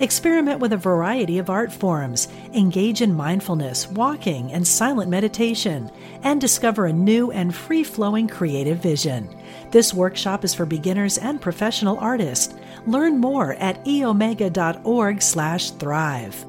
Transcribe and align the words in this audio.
Experiment 0.00 0.60
with 0.60 0.72
a 0.72 0.78
variety 0.78 1.36
of 1.36 1.50
art 1.50 1.70
forms, 1.70 2.28
engage 2.54 3.02
in 3.02 3.14
mindfulness, 3.14 3.86
walking, 3.88 4.50
and 4.50 4.66
silent 4.66 5.10
meditation, 5.10 5.90
and 6.22 6.40
discover 6.40 6.86
a 6.86 6.92
new 6.92 7.30
and 7.32 7.54
free 7.54 7.84
flowing 7.84 8.26
creative 8.26 8.78
vision. 8.78 9.28
This 9.70 9.92
workshop 9.92 10.42
is 10.42 10.54
for 10.54 10.64
beginners 10.64 11.18
and 11.18 11.38
professional 11.38 11.98
artists. 11.98 12.54
Learn 12.86 13.18
more 13.18 13.52
at 13.54 13.84
eomega.org/slash 13.84 15.70
thrive. 15.72 16.46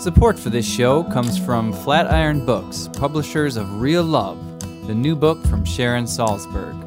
Support 0.00 0.38
for 0.38 0.50
this 0.50 0.72
show 0.72 1.02
comes 1.02 1.36
from 1.36 1.72
Flatiron 1.72 2.46
Books, 2.46 2.88
publishers 2.92 3.56
of 3.56 3.80
Real 3.80 4.04
Love, 4.04 4.38
the 4.86 4.94
new 4.94 5.16
book 5.16 5.44
from 5.46 5.64
Sharon 5.64 6.04
Salzberg. 6.04 6.85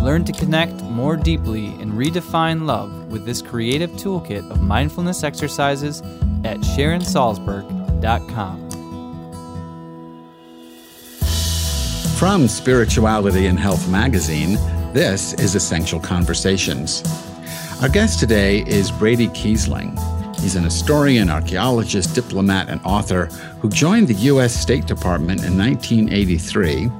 Learn 0.00 0.24
to 0.24 0.32
connect 0.32 0.82
more 0.84 1.14
deeply 1.14 1.66
and 1.66 1.92
redefine 1.92 2.66
love 2.66 3.12
with 3.12 3.26
this 3.26 3.42
creative 3.42 3.90
toolkit 3.92 4.50
of 4.50 4.62
mindfulness 4.62 5.22
exercises 5.22 6.00
at 6.42 6.56
SharonSalzberg.com. 6.60 8.70
From 12.16 12.48
Spirituality 12.48 13.44
and 13.46 13.58
Health 13.58 13.90
magazine, 13.90 14.54
this 14.94 15.34
is 15.34 15.54
Essential 15.54 16.00
Conversations. 16.00 17.02
Our 17.82 17.90
guest 17.90 18.20
today 18.20 18.64
is 18.66 18.90
Brady 18.90 19.28
Kiesling. 19.28 19.98
He's 20.40 20.56
an 20.56 20.64
historian, 20.64 21.28
archaeologist, 21.28 22.14
diplomat, 22.14 22.70
and 22.70 22.80
author 22.84 23.26
who 23.60 23.68
joined 23.68 24.08
the 24.08 24.14
U.S. 24.14 24.54
State 24.54 24.86
Department 24.86 25.44
in 25.44 25.58
1983 25.58 26.90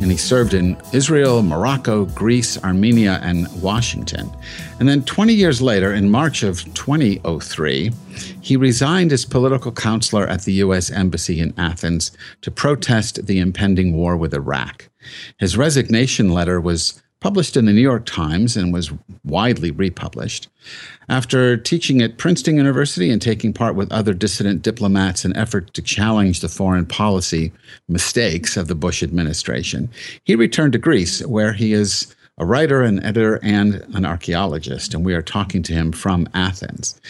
and 0.00 0.10
he 0.10 0.16
served 0.16 0.54
in 0.54 0.76
Israel, 0.92 1.42
Morocco, 1.42 2.04
Greece, 2.06 2.62
Armenia, 2.62 3.20
and 3.22 3.48
Washington. 3.62 4.30
And 4.78 4.88
then 4.88 5.04
20 5.04 5.32
years 5.32 5.62
later, 5.62 5.94
in 5.94 6.10
March 6.10 6.42
of 6.42 6.62
2003, 6.74 7.92
he 8.40 8.56
resigned 8.56 9.12
as 9.12 9.24
political 9.24 9.72
counselor 9.72 10.26
at 10.26 10.42
the 10.42 10.54
U.S. 10.54 10.90
Embassy 10.90 11.40
in 11.40 11.54
Athens 11.56 12.10
to 12.42 12.50
protest 12.50 13.26
the 13.26 13.38
impending 13.38 13.96
war 13.96 14.16
with 14.16 14.34
Iraq. 14.34 14.88
His 15.38 15.56
resignation 15.56 16.30
letter 16.30 16.60
was 16.60 17.02
published 17.24 17.56
in 17.56 17.64
the 17.64 17.72
New 17.72 17.80
York 17.80 18.04
Times 18.04 18.54
and 18.54 18.70
was 18.70 18.92
widely 19.24 19.70
republished. 19.70 20.46
After 21.08 21.56
teaching 21.56 22.02
at 22.02 22.18
Princeton 22.18 22.58
University 22.58 23.08
and 23.08 23.22
taking 23.22 23.50
part 23.50 23.76
with 23.76 23.90
other 23.90 24.12
dissident 24.12 24.60
diplomats 24.60 25.24
in 25.24 25.34
effort 25.34 25.72
to 25.72 25.80
challenge 25.80 26.40
the 26.40 26.50
foreign 26.50 26.84
policy 26.84 27.50
mistakes 27.88 28.58
of 28.58 28.68
the 28.68 28.74
Bush 28.74 29.02
administration, 29.02 29.88
he 30.24 30.36
returned 30.36 30.74
to 30.74 30.78
Greece, 30.78 31.24
where 31.24 31.54
he 31.54 31.72
is 31.72 32.14
a 32.36 32.44
writer, 32.44 32.82
an 32.82 33.02
editor, 33.02 33.40
and 33.42 33.76
an 33.94 34.04
archaeologist, 34.04 34.92
and 34.92 35.02
we 35.02 35.14
are 35.14 35.22
talking 35.22 35.62
to 35.62 35.72
him 35.72 35.92
from 35.92 36.28
Athens. 36.34 37.00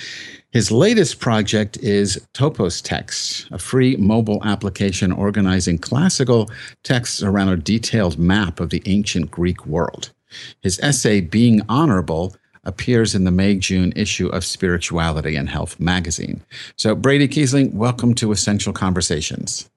His 0.54 0.70
latest 0.70 1.18
project 1.18 1.78
is 1.78 2.24
Topos 2.32 2.80
Text, 2.80 3.48
a 3.50 3.58
free 3.58 3.96
mobile 3.96 4.40
application 4.44 5.10
organizing 5.10 5.78
classical 5.78 6.48
texts 6.84 7.24
around 7.24 7.48
a 7.48 7.56
detailed 7.56 8.20
map 8.20 8.60
of 8.60 8.70
the 8.70 8.80
ancient 8.86 9.32
Greek 9.32 9.66
world. 9.66 10.12
His 10.60 10.78
essay, 10.78 11.20
Being 11.20 11.62
Honorable, 11.68 12.36
appears 12.62 13.16
in 13.16 13.24
the 13.24 13.32
May 13.32 13.56
June 13.56 13.92
issue 13.96 14.28
of 14.28 14.44
Spirituality 14.44 15.34
and 15.34 15.48
Health 15.48 15.80
magazine. 15.80 16.40
So, 16.76 16.94
Brady 16.94 17.26
Kiesling, 17.26 17.74
welcome 17.74 18.14
to 18.14 18.30
Essential 18.30 18.72
Conversations. 18.72 19.68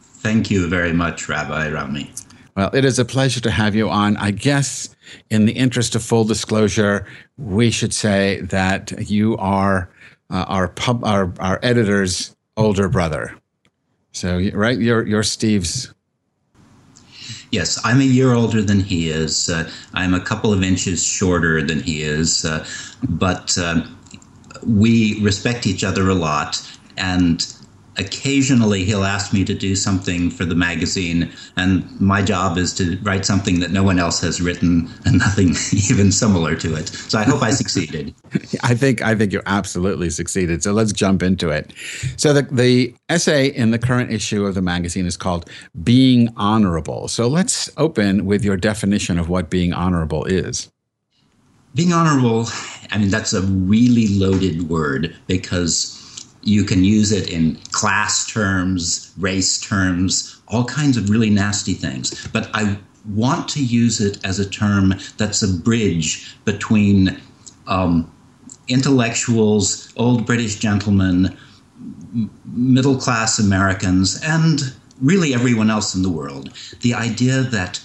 Thank 0.00 0.50
you 0.50 0.70
very 0.70 0.94
much, 0.94 1.28
Rabbi 1.28 1.68
Rami. 1.68 2.10
Well, 2.56 2.70
it 2.72 2.86
is 2.86 2.98
a 2.98 3.04
pleasure 3.04 3.40
to 3.40 3.50
have 3.50 3.74
you 3.74 3.90
on. 3.90 4.16
I 4.16 4.30
guess, 4.30 4.94
in 5.28 5.44
the 5.44 5.52
interest 5.52 5.94
of 5.94 6.02
full 6.02 6.24
disclosure, 6.24 7.04
we 7.36 7.70
should 7.70 7.92
say 7.92 8.40
that 8.42 9.10
you 9.10 9.36
are 9.36 9.90
uh, 10.30 10.44
our 10.48 10.68
pub 10.68 11.04
our 11.04 11.32
our 11.38 11.58
editor's 11.62 12.34
older 12.56 12.88
brother. 12.88 13.36
So 14.12 14.40
right, 14.54 14.78
you're 14.78 15.06
you're 15.06 15.22
Steve's. 15.22 15.92
Yes, 17.50 17.80
I'm 17.84 18.00
a 18.00 18.04
year 18.04 18.34
older 18.34 18.62
than 18.62 18.80
he 18.80 19.10
is. 19.10 19.48
Uh, 19.48 19.70
I'm 19.94 20.12
a 20.12 20.20
couple 20.20 20.52
of 20.52 20.62
inches 20.62 21.04
shorter 21.04 21.62
than 21.62 21.80
he 21.80 22.02
is, 22.02 22.44
uh, 22.44 22.66
but 23.08 23.56
um, 23.58 23.96
we 24.66 25.20
respect 25.20 25.66
each 25.66 25.84
other 25.84 26.08
a 26.08 26.14
lot, 26.14 26.60
and 26.96 27.46
occasionally 27.96 28.84
he'll 28.84 29.04
ask 29.04 29.32
me 29.32 29.44
to 29.44 29.54
do 29.54 29.76
something 29.76 30.30
for 30.30 30.44
the 30.44 30.54
magazine 30.54 31.30
and 31.56 32.00
my 32.00 32.22
job 32.22 32.58
is 32.58 32.74
to 32.74 32.98
write 33.02 33.24
something 33.24 33.60
that 33.60 33.70
no 33.70 33.82
one 33.82 33.98
else 33.98 34.20
has 34.20 34.40
written 34.40 34.90
and 35.04 35.18
nothing 35.26 35.54
even 35.88 36.10
similar 36.10 36.56
to 36.56 36.74
it. 36.74 36.88
So 36.88 37.18
i 37.18 37.22
hope 37.22 37.42
i 37.42 37.50
succeeded. 37.50 38.14
I 38.62 38.74
think 38.74 39.02
i 39.02 39.14
think 39.14 39.32
you 39.32 39.42
absolutely 39.46 40.10
succeeded. 40.10 40.62
So 40.62 40.72
let's 40.72 40.92
jump 40.92 41.22
into 41.22 41.50
it. 41.50 41.72
So 42.16 42.32
the, 42.32 42.42
the 42.42 42.94
essay 43.08 43.48
in 43.48 43.70
the 43.70 43.78
current 43.78 44.10
issue 44.10 44.44
of 44.44 44.54
the 44.54 44.62
magazine 44.62 45.06
is 45.06 45.16
called 45.16 45.48
being 45.82 46.28
honorable. 46.36 47.08
So 47.08 47.28
let's 47.28 47.70
open 47.76 48.26
with 48.26 48.44
your 48.44 48.56
definition 48.56 49.18
of 49.18 49.28
what 49.28 49.50
being 49.50 49.72
honorable 49.72 50.24
is. 50.24 50.70
Being 51.74 51.92
honorable 51.92 52.46
i 52.90 52.98
mean 52.98 53.10
that's 53.10 53.32
a 53.32 53.42
really 53.42 54.06
loaded 54.08 54.68
word 54.68 55.14
because 55.26 56.03
you 56.46 56.64
can 56.64 56.84
use 56.84 57.10
it 57.12 57.28
in 57.30 57.56
class 57.72 58.26
terms, 58.26 59.12
race 59.18 59.58
terms, 59.60 60.40
all 60.48 60.64
kinds 60.64 60.96
of 60.96 61.10
really 61.10 61.30
nasty 61.30 61.74
things. 61.74 62.26
But 62.28 62.50
I 62.54 62.78
want 63.14 63.48
to 63.50 63.64
use 63.64 64.00
it 64.00 64.18
as 64.24 64.38
a 64.38 64.48
term 64.48 64.94
that's 65.16 65.42
a 65.42 65.52
bridge 65.52 66.36
between 66.44 67.20
um, 67.66 68.10
intellectuals, 68.68 69.92
old 69.96 70.26
British 70.26 70.56
gentlemen, 70.56 71.36
middle 72.44 72.96
class 72.96 73.38
Americans, 73.38 74.20
and 74.22 74.74
really 75.00 75.34
everyone 75.34 75.70
else 75.70 75.94
in 75.94 76.02
the 76.02 76.10
world. 76.10 76.52
The 76.80 76.94
idea 76.94 77.42
that 77.42 77.80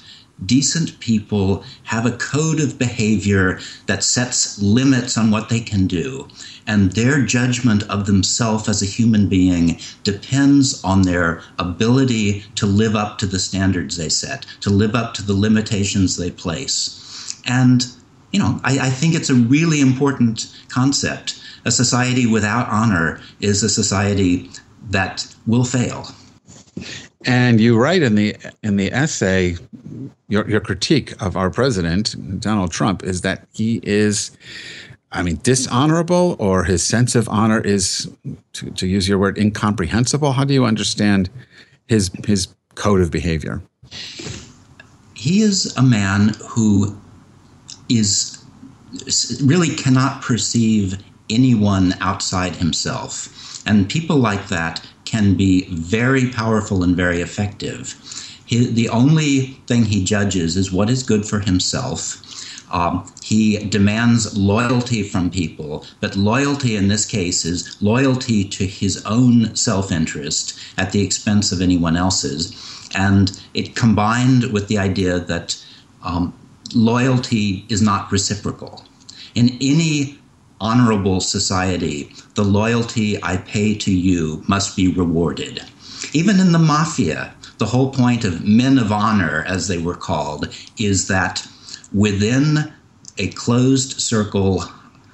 decent 0.46 1.00
people 1.00 1.64
have 1.84 2.06
a 2.06 2.18
code 2.18 2.60
of 2.60 2.80
behavior 2.80 3.60
that 3.88 4.04
sets 4.04 4.62
limits 4.62 5.18
on 5.18 5.32
what 5.32 5.50
they 5.50 5.60
can 5.60 5.88
do. 5.88 6.28
And 6.66 6.92
their 6.92 7.24
judgment 7.24 7.84
of 7.90 8.06
themselves 8.06 8.70
as 8.70 8.82
a 8.82 8.86
human 8.86 9.28
being 9.28 9.80
depends 10.04 10.84
on 10.84 11.02
their 11.02 11.42
ability 11.58 12.44
to 12.56 12.66
live 12.66 12.96
up 12.96 13.18
to 13.20 13.26
the 13.26 13.40
standards 13.40 13.98
they 13.98 14.10
set, 14.10 14.46
to 14.62 14.70
live 14.70 14.96
up 14.96 15.14
to 15.16 15.24
the 15.24 15.34
limitations 15.34 16.16
they 16.16 16.32
place. 16.32 17.42
And, 17.46 17.86
you 18.32 18.40
know, 18.40 18.60
I, 18.64 18.88
I 18.88 18.90
think 18.90 19.16
it's 19.16 19.30
a 19.30 19.36
really 19.36 19.82
important 19.82 20.56
concept. 20.70 21.42
A 21.66 21.72
society 21.72 22.26
without 22.26 22.70
honor 22.70 23.20
is 23.42 23.64
a 23.64 23.70
society 23.70 24.50
that 24.90 25.36
will 25.46 25.66
fail. 25.66 26.08
And 27.26 27.60
you 27.60 27.78
write 27.78 28.02
in 28.02 28.16
the 28.16 28.36
in 28.64 28.78
the 28.78 28.94
essay, 28.94 29.58
your 30.30 30.50
your 30.50 30.62
critique 30.62 31.22
of 31.22 31.36
our 31.36 31.50
president 31.50 32.16
Donald 32.40 32.72
Trump 32.72 33.04
is 33.04 33.22
that 33.22 33.46
he 33.52 33.82
is, 33.84 34.32
I 35.12 35.24
mean, 35.24 35.40
dishonorable, 35.44 36.38
or 36.40 36.64
his 36.64 36.82
sense 36.82 37.16
of 37.16 37.28
honor 37.28 37.60
is, 37.60 38.10
to, 38.54 38.72
to 38.72 38.88
use 38.88 39.10
your 39.10 39.18
word, 39.18 39.38
incomprehensible. 39.38 40.32
How 40.32 40.46
do 40.46 40.54
you 40.54 40.64
understand 40.64 41.30
his 41.88 42.10
his 42.26 42.48
code 42.76 43.02
of 43.02 43.12
behavior? 43.12 43.62
He 45.14 45.42
is 45.42 45.76
a 45.76 45.84
man 45.84 46.36
who 46.48 46.98
is 47.90 48.42
really 49.44 49.76
cannot 49.76 50.22
perceive 50.22 50.98
anyone 51.30 51.96
outside 52.00 52.56
himself, 52.56 53.62
and 53.68 53.90
people 53.90 54.16
like 54.16 54.48
that 54.48 54.82
can 55.10 55.34
be 55.34 55.66
very 55.70 56.30
powerful 56.30 56.84
and 56.84 56.96
very 56.96 57.20
effective. 57.20 57.96
He, 58.46 58.68
the 58.68 58.90
only 58.90 59.58
thing 59.66 59.86
he 59.86 60.04
judges 60.04 60.56
is 60.56 60.72
what 60.72 60.90
is 60.90 61.02
good 61.02 61.26
for 61.26 61.40
himself. 61.40 62.22
Um, 62.72 63.12
he 63.24 63.58
demands 63.58 64.38
loyalty 64.38 65.02
from 65.02 65.32
people, 65.32 65.84
but 66.00 66.16
loyalty 66.16 66.76
in 66.76 66.88
this 66.90 67.06
case 67.08 67.44
is 67.44 67.82
loyalty 67.82 68.44
to 68.44 68.68
his 68.68 69.04
own 69.06 69.56
self 69.56 69.92
interest 69.92 70.60
at 70.78 70.92
the 70.92 71.02
expense 71.02 71.52
of 71.52 71.60
anyone 71.60 71.98
else's. 71.98 72.54
And 72.94 73.40
it 73.56 73.76
combined 73.76 74.54
with 74.54 74.68
the 74.68 74.78
idea 74.78 75.20
that 75.20 75.58
um, 76.04 76.34
loyalty 76.76 77.66
is 77.68 77.82
not 77.82 78.12
reciprocal. 78.12 78.86
In 79.34 79.58
any 79.60 80.19
honorable 80.62 81.22
society, 81.22 82.12
the 82.36 82.44
loyalty 82.44 83.22
I 83.24 83.38
pay 83.38 83.76
to 83.76 83.92
you 83.92 84.44
must 84.48 84.76
be 84.76 84.92
rewarded. 84.92 85.64
Even 86.14 86.40
in 86.40 86.52
the 86.52 86.60
mafia, 86.60 87.34
the 87.58 87.66
whole 87.66 87.92
point 87.92 88.24
of 88.24 88.46
men 88.46 88.78
of 88.78 88.92
honor, 88.92 89.44
as 89.48 89.68
they 89.68 89.78
were 89.78 89.96
called, 89.96 90.54
is 90.78 91.08
that 91.08 91.46
within 91.94 92.74
a 93.18 93.30
closed 93.30 94.00
circle, 94.00 94.64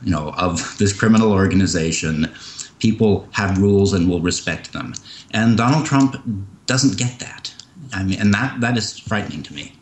you 0.03 0.11
know, 0.11 0.29
of 0.37 0.77
this 0.77 0.93
criminal 0.93 1.31
organization, 1.31 2.31
people 2.79 3.27
have 3.31 3.57
rules 3.57 3.93
and 3.93 4.09
will 4.09 4.21
respect 4.21 4.73
them. 4.73 4.93
And 5.31 5.57
Donald 5.57 5.85
Trump 5.85 6.21
doesn't 6.65 6.97
get 6.97 7.19
that. 7.19 7.53
I 7.93 8.03
mean, 8.03 8.19
and 8.19 8.33
that 8.33 8.59
that 8.61 8.77
is 8.77 8.97
frightening 8.99 9.43
to 9.43 9.53
me. 9.53 9.73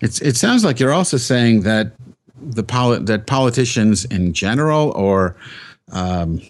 It's 0.00 0.20
it 0.20 0.36
sounds 0.36 0.64
like 0.64 0.80
you're 0.80 0.92
also 0.92 1.16
saying 1.16 1.62
that 1.62 1.92
the 2.40 2.62
poli- 2.62 3.00
that 3.04 3.26
politicians 3.26 4.04
in 4.06 4.32
general 4.32 4.90
or 4.92 5.36
um, 5.92 6.40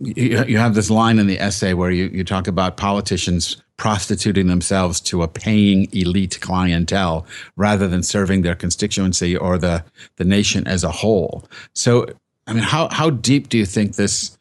you, 0.00 0.44
you 0.44 0.58
have 0.58 0.74
this 0.74 0.90
line 0.90 1.18
in 1.18 1.26
the 1.26 1.40
essay 1.40 1.74
where 1.74 1.90
you, 1.90 2.06
you 2.06 2.24
talk 2.24 2.46
about 2.46 2.76
politicians 2.76 3.62
prostituting 3.76 4.46
themselves 4.46 5.00
to 5.00 5.22
a 5.22 5.28
paying 5.28 5.88
elite 5.92 6.38
clientele 6.40 7.26
rather 7.56 7.86
than 7.86 8.02
serving 8.02 8.42
their 8.42 8.54
constituency 8.54 9.36
or 9.36 9.58
the, 9.58 9.84
the 10.16 10.24
nation 10.24 10.66
as 10.66 10.82
a 10.82 10.90
whole. 10.90 11.44
So, 11.74 12.06
I 12.46 12.52
mean, 12.52 12.62
how, 12.62 12.88
how 12.90 13.10
deep 13.10 13.48
do 13.48 13.58
you 13.58 13.66
think 13.66 13.96
this 13.96 14.38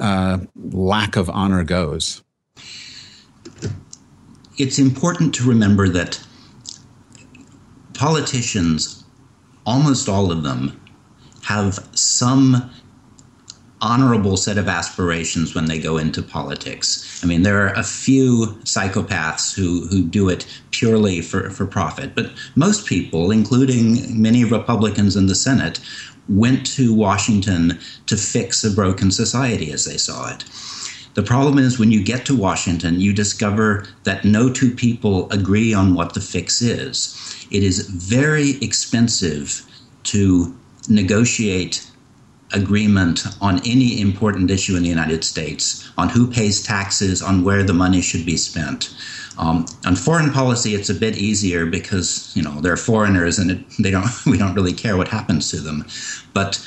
uh, 0.00 0.38
lack 0.54 1.16
of 1.16 1.30
honor 1.30 1.64
goes? 1.64 2.22
It's 4.58 4.78
important 4.78 5.34
to 5.36 5.48
remember 5.48 5.88
that 5.88 6.22
politicians, 7.94 9.03
almost 9.66 10.08
all 10.08 10.30
of 10.30 10.42
them, 10.42 10.80
have 11.42 11.86
some 11.94 12.70
honorable 13.80 14.36
set 14.38 14.56
of 14.56 14.66
aspirations 14.66 15.54
when 15.54 15.66
they 15.66 15.78
go 15.78 15.98
into 15.98 16.22
politics. 16.22 17.20
I 17.22 17.26
mean, 17.26 17.42
there 17.42 17.66
are 17.66 17.74
a 17.74 17.82
few 17.82 18.46
psychopaths 18.64 19.54
who, 19.54 19.86
who 19.88 20.02
do 20.02 20.30
it 20.30 20.46
purely 20.70 21.20
for, 21.20 21.50
for 21.50 21.66
profit, 21.66 22.14
but 22.14 22.32
most 22.56 22.86
people, 22.86 23.30
including 23.30 24.20
many 24.20 24.44
Republicans 24.44 25.16
in 25.16 25.26
the 25.26 25.34
Senate, 25.34 25.80
went 26.28 26.64
to 26.64 26.94
Washington 26.94 27.78
to 28.06 28.16
fix 28.16 28.64
a 28.64 28.70
broken 28.70 29.10
society 29.10 29.70
as 29.70 29.84
they 29.84 29.98
saw 29.98 30.32
it. 30.32 30.44
The 31.14 31.22
problem 31.22 31.58
is 31.58 31.78
when 31.78 31.92
you 31.92 32.02
get 32.02 32.26
to 32.26 32.36
Washington, 32.36 33.00
you 33.00 33.12
discover 33.12 33.86
that 34.02 34.24
no 34.24 34.52
two 34.52 34.74
people 34.74 35.30
agree 35.30 35.72
on 35.72 35.94
what 35.94 36.14
the 36.14 36.20
fix 36.20 36.60
is. 36.60 37.46
It 37.50 37.62
is 37.62 37.88
very 37.88 38.52
expensive 38.60 39.64
to 40.04 40.54
negotiate 40.88 41.88
agreement 42.52 43.26
on 43.40 43.60
any 43.66 44.00
important 44.00 44.50
issue 44.50 44.76
in 44.76 44.82
the 44.82 44.88
United 44.88 45.24
States, 45.24 45.90
on 45.96 46.08
who 46.08 46.30
pays 46.30 46.62
taxes, 46.62 47.22
on 47.22 47.44
where 47.44 47.62
the 47.62 47.72
money 47.72 48.00
should 48.00 48.26
be 48.26 48.36
spent. 48.36 48.94
Um, 49.38 49.66
on 49.84 49.96
foreign 49.96 50.30
policy, 50.30 50.74
it's 50.74 50.90
a 50.90 50.94
bit 50.94 51.16
easier 51.16 51.66
because 51.66 52.32
you 52.36 52.42
know 52.42 52.60
they're 52.60 52.76
foreigners 52.76 53.38
and 53.38 53.50
it, 53.50 53.64
they 53.80 53.90
don't 53.90 54.08
we 54.26 54.38
don't 54.38 54.54
really 54.54 54.72
care 54.72 54.96
what 54.96 55.08
happens 55.08 55.50
to 55.50 55.56
them. 55.56 55.84
But 56.32 56.64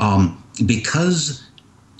um, 0.00 0.42
because 0.66 1.42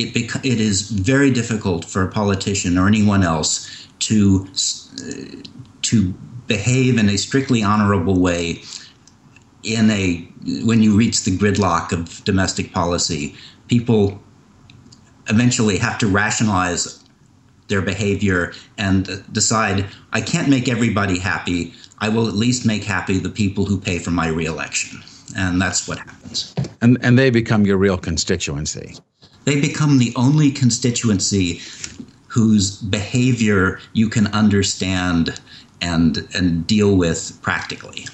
it 0.01 0.15
bec- 0.15 0.45
it 0.45 0.61
is 0.61 0.91
very 0.91 1.31
difficult 1.31 1.85
for 1.85 2.03
a 2.03 2.11
politician 2.11 2.79
or 2.79 2.87
anyone 2.87 3.23
else 3.23 3.87
to 4.01 4.47
uh, 4.99 5.13
to 5.83 6.13
behave 6.47 6.99
in 6.99 7.09
a 7.09 7.17
strictly 7.17 7.63
honorable 7.63 8.19
way 8.21 8.63
in 9.63 9.91
a 9.91 10.27
when 10.65 10.83
you 10.83 10.97
reach 10.97 11.25
the 11.25 11.37
gridlock 11.37 11.93
of 11.93 12.25
domestic 12.25 12.73
policy, 12.73 13.35
people 13.69 14.21
eventually 15.29 15.77
have 15.79 15.99
to 15.99 16.07
rationalize 16.07 17.05
their 17.69 17.83
behavior 17.83 18.53
and 18.79 19.25
decide 19.33 19.87
I 20.13 20.21
can't 20.21 20.49
make 20.49 20.69
everybody 20.69 21.19
happy. 21.19 21.73
I 21.99 22.09
will 22.09 22.27
at 22.27 22.35
least 22.35 22.67
make 22.67 22.83
happy 22.83 23.19
the 23.19 23.29
people 23.29 23.67
who 23.67 23.79
pay 23.79 23.99
for 23.99 24.11
my 24.11 24.29
reelection. 24.29 25.01
And 25.37 25.61
that's 25.61 25.87
what 25.87 25.99
happens. 25.99 26.55
And 26.81 26.99
and 27.03 27.19
they 27.19 27.31
become 27.31 27.67
your 27.67 27.77
real 27.77 27.99
constituency. 27.99 28.97
They 29.45 29.61
become 29.61 29.99
the 29.99 30.13
only 30.17 30.51
constituency 30.51 31.61
whose 32.29 32.77
behavior 32.77 33.81
you 33.93 34.09
can 34.09 34.27
understand 34.29 35.41
and 35.81 36.29
and 36.35 36.67
deal 36.67 36.97
with 36.97 37.39
practically. 37.43 38.07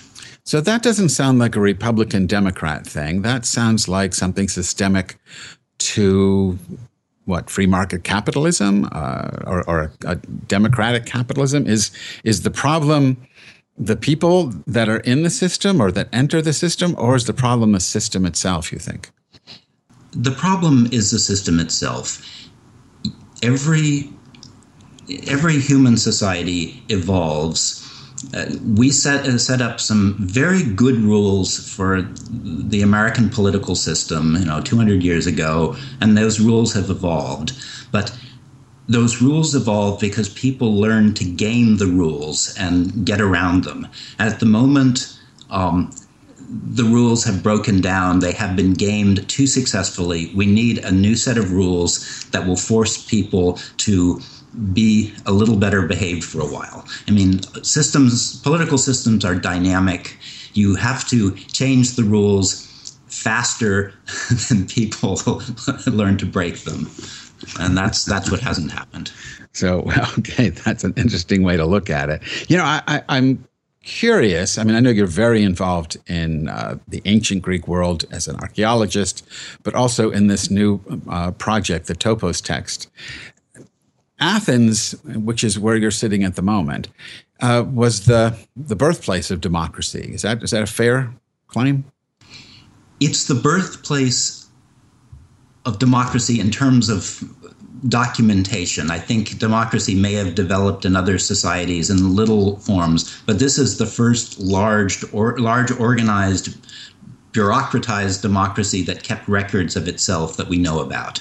So 0.44 0.60
that 0.60 0.82
doesn't 0.82 1.08
sound 1.08 1.40
like 1.40 1.56
a 1.56 1.60
Republican 1.60 2.26
Democrat 2.26 2.86
thing. 2.86 3.22
That 3.22 3.44
sounds 3.44 3.88
like 3.88 4.14
something 4.14 4.48
systemic 4.48 5.18
to 5.78 6.56
what 7.24 7.50
free 7.50 7.66
market 7.66 8.04
capitalism 8.04 8.88
uh, 8.92 9.30
or, 9.44 9.68
or 9.68 9.92
a, 10.04 10.12
a, 10.12 10.14
democratic 10.14 11.04
capitalism 11.04 11.66
is 11.66 11.90
is 12.24 12.42
the 12.42 12.50
problem 12.50 13.16
the 13.76 13.96
people 13.96 14.54
that 14.66 14.88
are 14.88 15.00
in 15.00 15.22
the 15.22 15.28
system 15.28 15.82
or 15.82 15.90
that 15.90 16.08
enter 16.12 16.40
the 16.40 16.52
system 16.52 16.94
or 16.96 17.14
is 17.16 17.26
the 17.26 17.34
problem 17.34 17.72
the 17.72 17.80
system 17.80 18.24
itself 18.24 18.72
you 18.72 18.78
think 18.78 19.10
the 20.16 20.30
problem 20.30 20.86
is 20.92 21.10
the 21.10 21.18
system 21.18 21.60
itself 21.60 22.22
every 23.42 24.10
every 25.28 25.58
human 25.60 25.96
society 25.96 26.82
evolves 26.88 27.82
uh, 28.34 28.46
we 28.74 28.90
set 28.90 29.26
uh, 29.26 29.38
set 29.38 29.60
up 29.60 29.78
some 29.78 30.16
very 30.18 30.62
good 30.62 30.96
rules 30.96 31.68
for 31.74 32.02
the 32.30 32.80
American 32.80 33.28
political 33.28 33.74
system, 33.74 34.36
you 34.36 34.44
know, 34.46 34.60
200 34.60 35.02
years 35.02 35.26
ago, 35.26 35.76
and 36.00 36.16
those 36.16 36.40
rules 36.40 36.72
have 36.72 36.88
evolved. 36.88 37.52
But 37.92 38.16
those 38.88 39.20
rules 39.20 39.54
evolve 39.54 40.00
because 40.00 40.28
people 40.30 40.74
learn 40.74 41.12
to 41.14 41.24
game 41.24 41.76
the 41.76 41.86
rules 41.86 42.54
and 42.58 43.04
get 43.04 43.20
around 43.20 43.64
them. 43.64 43.86
At 44.18 44.40
the 44.40 44.46
moment, 44.46 45.18
um, 45.50 45.90
the 46.48 46.84
rules 46.84 47.24
have 47.24 47.42
broken 47.42 47.80
down. 47.80 48.20
They 48.20 48.32
have 48.32 48.56
been 48.56 48.74
gamed 48.74 49.28
too 49.28 49.46
successfully. 49.46 50.32
We 50.34 50.46
need 50.46 50.78
a 50.78 50.92
new 50.92 51.16
set 51.16 51.38
of 51.38 51.52
rules 51.52 52.24
that 52.30 52.46
will 52.46 52.56
force 52.56 53.04
people 53.04 53.58
to 53.78 54.20
be 54.72 55.12
a 55.26 55.32
little 55.32 55.56
better 55.56 55.82
behaved 55.82 56.24
for 56.24 56.40
a 56.40 56.46
while. 56.46 56.86
I 57.08 57.10
mean, 57.10 57.42
systems, 57.62 58.40
political 58.40 58.78
systems 58.78 59.24
are 59.24 59.34
dynamic. 59.34 60.16
You 60.54 60.74
have 60.76 61.06
to 61.08 61.32
change 61.34 61.96
the 61.96 62.04
rules 62.04 62.66
faster 63.06 63.92
than 64.48 64.66
people 64.66 65.20
learn 65.86 66.16
to 66.18 66.26
break 66.26 66.60
them. 66.60 66.90
And 67.60 67.76
that's 67.76 68.04
that's 68.04 68.30
what 68.30 68.40
hasn't 68.40 68.70
happened. 68.70 69.12
So, 69.52 69.90
okay, 70.18 70.50
that's 70.50 70.84
an 70.84 70.94
interesting 70.96 71.42
way 71.42 71.56
to 71.56 71.66
look 71.66 71.90
at 71.90 72.08
it. 72.08 72.22
You 72.48 72.56
know, 72.56 72.64
I, 72.64 73.02
I, 73.08 73.18
am 73.18 73.46
curious. 73.86 74.58
I 74.58 74.64
mean, 74.64 74.74
I 74.74 74.80
know 74.80 74.90
you're 74.90 75.06
very 75.06 75.42
involved 75.42 75.96
in 76.06 76.48
uh, 76.48 76.76
the 76.88 77.00
ancient 77.06 77.40
Greek 77.40 77.66
world 77.66 78.04
as 78.10 78.28
an 78.28 78.36
archaeologist, 78.36 79.26
but 79.62 79.74
also 79.74 80.10
in 80.10 80.26
this 80.26 80.50
new 80.50 80.80
uh, 81.08 81.30
project, 81.30 81.86
the 81.86 81.94
Topos 81.94 82.42
text. 82.42 82.90
Athens, 84.18 84.92
which 85.04 85.44
is 85.44 85.58
where 85.58 85.76
you're 85.76 85.90
sitting 85.90 86.24
at 86.24 86.34
the 86.36 86.42
moment, 86.42 86.88
uh, 87.40 87.64
was 87.66 88.06
the 88.06 88.36
the 88.56 88.76
birthplace 88.76 89.30
of 89.30 89.40
democracy. 89.40 90.10
Is 90.12 90.22
that 90.22 90.42
is 90.42 90.50
that 90.50 90.62
a 90.62 90.66
fair 90.66 91.12
claim? 91.46 91.84
It's 92.98 93.26
the 93.26 93.34
birthplace 93.34 94.46
of 95.64 95.78
democracy 95.78 96.40
in 96.40 96.50
terms 96.50 96.88
of 96.88 97.22
documentation. 97.88 98.90
I 98.90 98.98
think 98.98 99.38
democracy 99.38 99.94
may 99.94 100.14
have 100.14 100.34
developed 100.34 100.84
in 100.84 100.96
other 100.96 101.18
societies 101.18 101.90
in 101.90 102.16
little 102.16 102.56
forms, 102.58 103.20
but 103.26 103.38
this 103.38 103.58
is 103.58 103.78
the 103.78 103.86
first 103.86 104.38
large 104.40 105.04
or 105.12 105.38
large 105.38 105.70
organized 105.72 106.56
bureaucratized 107.36 108.22
democracy 108.22 108.82
that 108.82 109.02
kept 109.02 109.28
records 109.28 109.76
of 109.76 109.86
itself 109.86 110.38
that 110.38 110.48
we 110.48 110.56
know 110.56 110.80
about. 110.80 111.20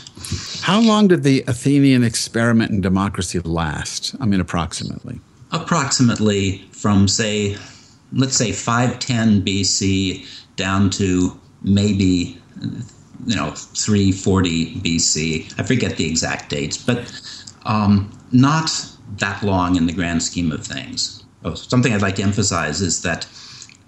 How 0.61 0.79
long 0.79 1.09
did 1.09 1.23
the 1.23 1.43
Athenian 1.45 2.03
experiment 2.03 2.71
in 2.71 2.79
democracy 2.79 3.39
last? 3.39 4.15
I 4.21 4.25
mean, 4.25 4.39
approximately. 4.39 5.19
Approximately 5.51 6.59
from, 6.71 7.09
say, 7.09 7.57
let's 8.13 8.37
say 8.37 8.53
510 8.53 9.43
BC 9.43 10.25
down 10.55 10.89
to 10.91 11.37
maybe, 11.61 12.39
you 13.25 13.35
know, 13.35 13.51
340 13.51 14.75
BC. 14.75 15.59
I 15.59 15.63
forget 15.63 15.97
the 15.97 16.05
exact 16.05 16.49
dates, 16.49 16.77
but 16.77 17.11
um, 17.65 18.11
not 18.31 18.69
that 19.17 19.41
long 19.43 19.75
in 19.75 19.85
the 19.85 19.93
grand 19.93 20.21
scheme 20.23 20.51
of 20.51 20.65
things. 20.65 21.23
Oh, 21.43 21.53
something 21.53 21.93
I'd 21.93 22.01
like 22.01 22.15
to 22.15 22.23
emphasize 22.23 22.81
is 22.81 23.01
that 23.03 23.25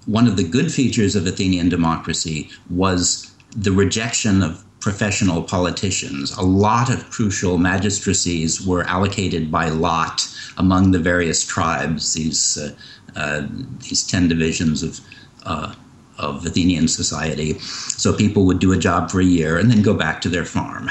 one 0.06 0.28
of 0.28 0.38
the 0.38 0.44
good 0.44 0.72
features 0.72 1.16
of 1.16 1.28
Athenian 1.28 1.70
democracy 1.70 2.50
was 2.70 3.32
the 3.56 3.72
rejection 3.72 4.42
of 4.42 4.64
professional 4.80 5.42
politicians. 5.44 6.32
A 6.38 6.44
lot 6.44 6.90
of 6.90 7.10
crucial 7.10 7.58
magistracies 7.58 8.66
were 8.66 8.84
allocated 8.84 9.52
by 9.52 9.70
lot 9.70 10.28
among 10.58 10.92
the 10.92 11.00
various 11.00 11.46
tribes, 11.46 12.14
these, 12.14 12.58
uh, 12.58 12.72
uh, 13.16 13.48
these 13.80 14.06
10 14.06 14.28
divisions 14.28 14.84
of, 14.84 15.00
uh, 15.46 15.74
of 16.18 16.46
Athenian 16.46 16.88
society. 16.88 17.60
So 17.60 18.14
people 18.14 18.46
would 18.46 18.60
do 18.60 18.72
a 18.72 18.78
job 18.78 19.10
for 19.12 19.20
a 19.20 19.26
year 19.26 19.58
and 19.58 19.70
then 19.70 19.82
go 19.82 19.94
back 19.94 20.22
to 20.22 20.30
their 20.30 20.46
farm. 20.46 20.90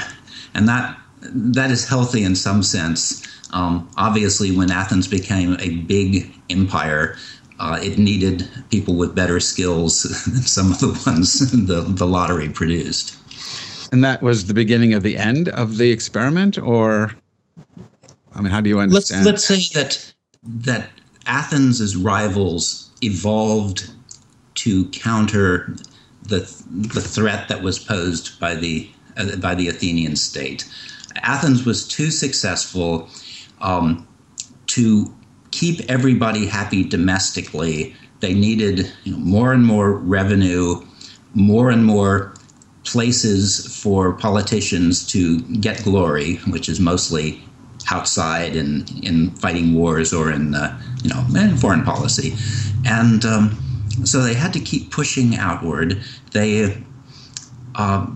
And 0.53 0.67
that, 0.67 0.97
that 1.21 1.71
is 1.71 1.87
healthy 1.87 2.23
in 2.23 2.35
some 2.35 2.63
sense. 2.63 3.25
Um, 3.53 3.89
obviously, 3.97 4.51
when 4.55 4.71
Athens 4.71 5.07
became 5.07 5.57
a 5.59 5.69
big 5.81 6.33
empire, 6.49 7.17
uh, 7.59 7.79
it 7.81 7.97
needed 7.97 8.47
people 8.69 8.95
with 8.95 9.15
better 9.15 9.39
skills 9.39 10.03
than 10.25 10.41
some 10.41 10.71
of 10.71 10.79
the 10.79 11.03
ones 11.05 11.51
the, 11.67 11.81
the 11.81 12.07
lottery 12.07 12.49
produced. 12.49 13.15
And 13.91 14.03
that 14.03 14.21
was 14.21 14.47
the 14.47 14.53
beginning 14.53 14.93
of 14.93 15.03
the 15.03 15.17
end 15.17 15.49
of 15.49 15.77
the 15.77 15.91
experiment, 15.91 16.57
or 16.57 17.13
I 18.35 18.41
mean, 18.41 18.51
how 18.51 18.59
do 18.59 18.69
you 18.69 18.79
understand? 18.79 19.25
Let's, 19.25 19.49
let's 19.49 19.71
say 19.71 19.79
that 19.79 20.13
that 20.43 20.89
Athens's 21.25 21.95
rivals 21.95 22.91
evolved 23.01 23.89
to 24.67 24.83
counter 24.89 25.73
the 26.23 26.39
the 26.69 26.99
threat 26.99 27.47
that 27.47 27.61
was 27.61 27.79
posed 27.79 28.37
by 28.37 28.53
the 28.53 28.89
uh, 29.15 29.37
by 29.37 29.55
the 29.55 29.69
Athenian 29.69 30.17
state. 30.17 30.67
Athens 31.23 31.65
was 31.65 31.87
too 31.87 32.11
successful 32.11 33.09
um, 33.61 34.05
to 34.67 35.13
keep 35.51 35.79
everybody 35.89 36.45
happy 36.45 36.83
domestically. 36.83 37.95
They 38.19 38.33
needed 38.33 38.91
you 39.05 39.13
know, 39.13 39.19
more 39.19 39.53
and 39.53 39.65
more 39.65 39.93
revenue, 39.93 40.85
more 41.33 41.69
and 41.69 41.85
more 41.85 42.33
places 42.83 43.81
for 43.81 44.13
politicians 44.13 45.07
to 45.13 45.39
get 45.61 45.81
glory, 45.83 46.35
which 46.53 46.67
is 46.67 46.81
mostly 46.81 47.41
outside 47.89 48.53
in 48.57 48.85
in 49.01 49.31
fighting 49.31 49.73
wars 49.73 50.11
or 50.13 50.29
in 50.29 50.55
uh, 50.55 50.77
you 51.03 51.09
know 51.09 51.23
in 51.39 51.55
foreign 51.55 51.83
policy, 51.83 52.35
and 52.85 53.23
um, 53.23 53.57
so 54.03 54.21
they 54.21 54.33
had 54.33 54.53
to 54.53 54.59
keep 54.59 54.91
pushing 54.91 55.35
outward. 55.35 56.01
They 56.31 56.83
uh, 57.75 58.07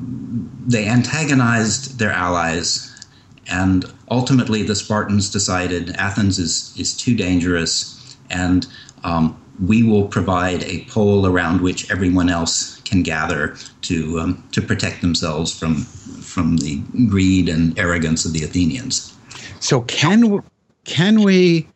they 0.67 0.87
antagonized 0.87 1.99
their 1.99 2.11
allies, 2.11 3.05
and 3.49 3.85
ultimately 4.09 4.63
the 4.63 4.75
Spartans 4.75 5.29
decided 5.29 5.91
Athens 5.91 6.39
is 6.39 6.73
is 6.77 6.95
too 6.95 7.15
dangerous, 7.15 8.17
and 8.29 8.67
um, 9.03 9.39
we 9.67 9.83
will 9.83 10.07
provide 10.07 10.63
a 10.63 10.85
pole 10.85 11.27
around 11.27 11.61
which 11.61 11.89
everyone 11.91 12.29
else 12.29 12.79
can 12.81 13.03
gather 13.03 13.55
to 13.81 14.19
um, 14.19 14.43
to 14.51 14.61
protect 14.61 15.01
themselves 15.01 15.57
from 15.57 15.75
from 15.75 16.57
the 16.57 16.81
greed 17.07 17.49
and 17.49 17.77
arrogance 17.77 18.25
of 18.25 18.33
the 18.33 18.43
Athenians. 18.43 19.13
So 19.59 19.81
can 19.81 20.43
can 20.85 21.21
we 21.21 21.67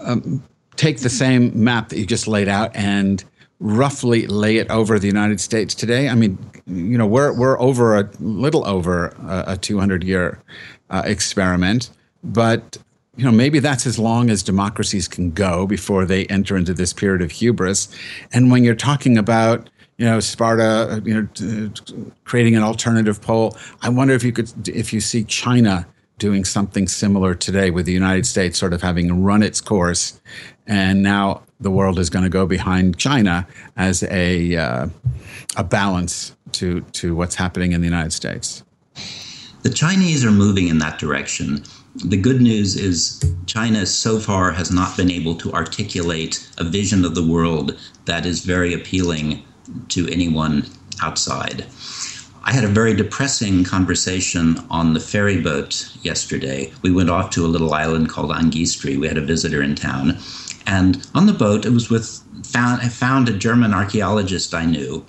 um, 0.00 0.42
take 0.76 1.00
the 1.00 1.10
same 1.10 1.52
map 1.62 1.88
that 1.90 1.98
you 1.98 2.06
just 2.06 2.28
laid 2.28 2.48
out 2.48 2.74
and 2.74 3.24
roughly 3.58 4.26
lay 4.26 4.58
it 4.58 4.70
over 4.70 4.98
the 4.98 5.06
United 5.06 5.40
States 5.40 5.74
today? 5.74 6.08
I 6.08 6.14
mean, 6.14 6.38
you 6.66 6.98
know, 6.98 7.06
we're 7.06 7.32
we're 7.32 7.60
over 7.60 7.98
a 7.98 8.10
little 8.20 8.66
over 8.66 9.08
a, 9.26 9.44
a 9.52 9.56
200 9.56 10.04
year 10.04 10.38
uh, 10.90 11.02
experiment, 11.04 11.90
but 12.22 12.78
you 13.16 13.24
know, 13.24 13.32
maybe 13.32 13.60
that's 13.60 13.86
as 13.86 13.98
long 13.98 14.28
as 14.28 14.42
democracies 14.42 15.08
can 15.08 15.30
go 15.30 15.66
before 15.66 16.04
they 16.04 16.26
enter 16.26 16.56
into 16.56 16.74
this 16.74 16.92
period 16.92 17.22
of 17.22 17.30
hubris. 17.30 17.88
And 18.32 18.50
when 18.50 18.62
you're 18.62 18.74
talking 18.74 19.16
about 19.16 19.70
you 19.98 20.04
know, 20.04 20.20
Sparta, 20.20 21.02
you 21.04 21.14
know, 21.14 21.72
creating 22.24 22.54
an 22.54 22.62
alternative 22.62 23.20
pole. 23.22 23.56
I 23.82 23.88
wonder 23.88 24.14
if 24.14 24.22
you 24.22 24.32
could, 24.32 24.68
if 24.68 24.92
you 24.92 25.00
see 25.00 25.24
China 25.24 25.86
doing 26.18 26.44
something 26.44 26.88
similar 26.88 27.34
today 27.34 27.70
with 27.70 27.86
the 27.86 27.92
United 27.92 28.26
States 28.26 28.58
sort 28.58 28.72
of 28.72 28.82
having 28.82 29.22
run 29.22 29.42
its 29.42 29.60
course, 29.60 30.20
and 30.66 31.02
now 31.02 31.42
the 31.60 31.70
world 31.70 31.98
is 31.98 32.10
going 32.10 32.24
to 32.24 32.28
go 32.28 32.46
behind 32.46 32.98
China 32.98 33.46
as 33.76 34.02
a 34.04 34.56
uh, 34.56 34.88
a 35.56 35.64
balance 35.64 36.34
to 36.52 36.80
to 36.92 37.14
what's 37.14 37.34
happening 37.34 37.72
in 37.72 37.80
the 37.80 37.86
United 37.86 38.12
States. 38.12 38.62
The 39.62 39.70
Chinese 39.70 40.24
are 40.24 40.30
moving 40.30 40.68
in 40.68 40.78
that 40.78 40.98
direction. 40.98 41.64
The 42.04 42.16
good 42.16 42.42
news 42.42 42.76
is 42.76 43.24
China 43.46 43.86
so 43.86 44.20
far 44.20 44.52
has 44.52 44.70
not 44.70 44.96
been 44.96 45.10
able 45.10 45.34
to 45.36 45.52
articulate 45.52 46.46
a 46.58 46.64
vision 46.64 47.04
of 47.04 47.14
the 47.14 47.26
world 47.26 47.78
that 48.04 48.26
is 48.26 48.44
very 48.44 48.74
appealing 48.74 49.42
to 49.88 50.06
anyone 50.08 50.66
outside. 51.02 51.64
I 52.44 52.52
had 52.52 52.62
a 52.62 52.68
very 52.68 52.94
depressing 52.94 53.64
conversation 53.64 54.58
on 54.70 54.94
the 54.94 55.00
ferry 55.00 55.40
boat 55.40 55.90
yesterday. 56.02 56.72
We 56.82 56.92
went 56.92 57.10
off 57.10 57.30
to 57.30 57.44
a 57.44 57.48
little 57.48 57.74
island 57.74 58.08
called 58.08 58.30
Angistri. 58.30 58.96
We 58.96 59.08
had 59.08 59.18
a 59.18 59.22
visitor 59.22 59.62
in 59.62 59.74
town. 59.74 60.18
And 60.66 61.06
on 61.14 61.26
the 61.26 61.32
boat, 61.32 61.64
it 61.64 61.70
was 61.70 61.90
with 61.90 62.22
found, 62.44 62.82
I 62.82 62.88
found 62.88 63.28
a 63.28 63.32
German 63.32 63.72
archaeologist 63.72 64.54
I 64.54 64.64
knew 64.64 65.04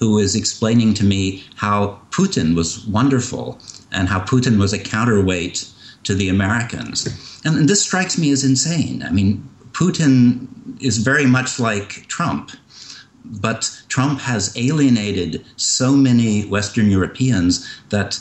who 0.00 0.14
was 0.14 0.34
explaining 0.34 0.94
to 0.94 1.04
me 1.04 1.44
how 1.56 2.00
Putin 2.10 2.54
was 2.54 2.86
wonderful 2.86 3.60
and 3.92 4.08
how 4.08 4.20
Putin 4.20 4.58
was 4.58 4.72
a 4.72 4.78
counterweight 4.78 5.68
to 6.04 6.14
the 6.14 6.28
Americans. 6.28 7.06
And, 7.44 7.56
and 7.56 7.68
this 7.68 7.82
strikes 7.82 8.18
me 8.18 8.30
as 8.30 8.44
insane. 8.44 9.02
I 9.02 9.10
mean, 9.10 9.48
Putin 9.72 10.48
is 10.82 10.98
very 10.98 11.26
much 11.26 11.60
like 11.60 12.06
Trump 12.08 12.50
but 13.24 13.82
Trump 13.88 14.20
has 14.20 14.56
alienated 14.56 15.44
so 15.56 15.92
many 15.92 16.42
Western 16.46 16.90
Europeans 16.90 17.66
that 17.88 18.20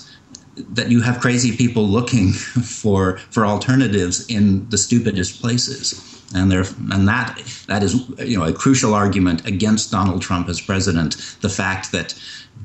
that 0.55 0.89
you 0.89 1.01
have 1.01 1.19
crazy 1.19 1.55
people 1.55 1.88
looking 1.88 2.31
for 2.63 3.17
for 3.29 3.45
alternatives 3.45 4.25
in 4.27 4.69
the 4.69 4.77
stupidest 4.77 5.41
places. 5.41 6.10
And 6.36 6.51
there 6.51 6.63
and 6.91 7.07
that 7.07 7.39
that 7.67 7.83
is 7.83 8.10
you 8.19 8.38
know 8.38 8.45
a 8.45 8.53
crucial 8.53 8.93
argument 8.93 9.45
against 9.48 9.91
Donald 9.91 10.22
Trump 10.22 10.50
as 10.50 10.60
president. 10.62 11.38
The 11.41 11.50
fact 11.50 11.91
that 11.91 12.15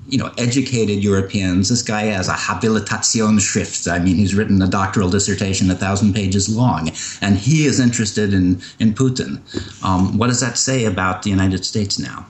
you 0.09 0.19
know, 0.19 0.33
educated 0.39 1.05
Europeans. 1.05 1.69
This 1.69 1.83
guy 1.83 2.05
has 2.05 2.29
a 2.29 2.33
Habilitationsschrift. 2.33 3.91
I 3.91 3.99
mean, 3.99 4.17
he's 4.17 4.35
written 4.35 4.61
a 4.63 4.67
doctoral 4.67 5.11
dissertation 5.11 5.71
a 5.71 5.75
thousand 5.75 6.15
pages 6.15 6.49
long, 6.49 6.91
and 7.21 7.37
he 7.37 7.67
is 7.67 7.79
interested 7.79 8.33
in 8.33 8.61
in 8.79 8.95
Putin. 8.95 9.41
Um, 9.85 10.17
what 10.17 10.29
does 10.29 10.41
that 10.41 10.57
say 10.57 10.87
about 10.87 11.23
the 11.23 11.31
United 11.31 11.65
States 11.65 11.99
now? 11.99 12.27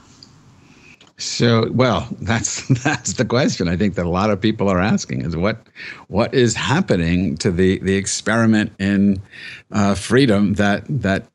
So, 1.19 1.71
well, 1.73 2.09
that's 2.21 2.67
that's 2.85 3.15
the 3.15 3.25
question 3.25 3.69
I 3.69 3.77
think 3.77 3.95
that 3.97 4.07
a 4.07 4.11
lot 4.11 4.31
of 4.31 4.41
people 4.41 4.69
are 4.69 4.81
asking 4.81 5.23
is 5.23 5.37
what 5.37 5.59
what 6.07 6.33
is 6.33 6.55
happening 6.55 7.37
to 7.39 7.51
the 7.51 7.79
the 7.81 7.97
experiment 7.97 8.73
in 8.79 9.21
uh, 9.73 9.95
freedom 9.95 10.55
that 10.55 10.85
that 10.89 11.27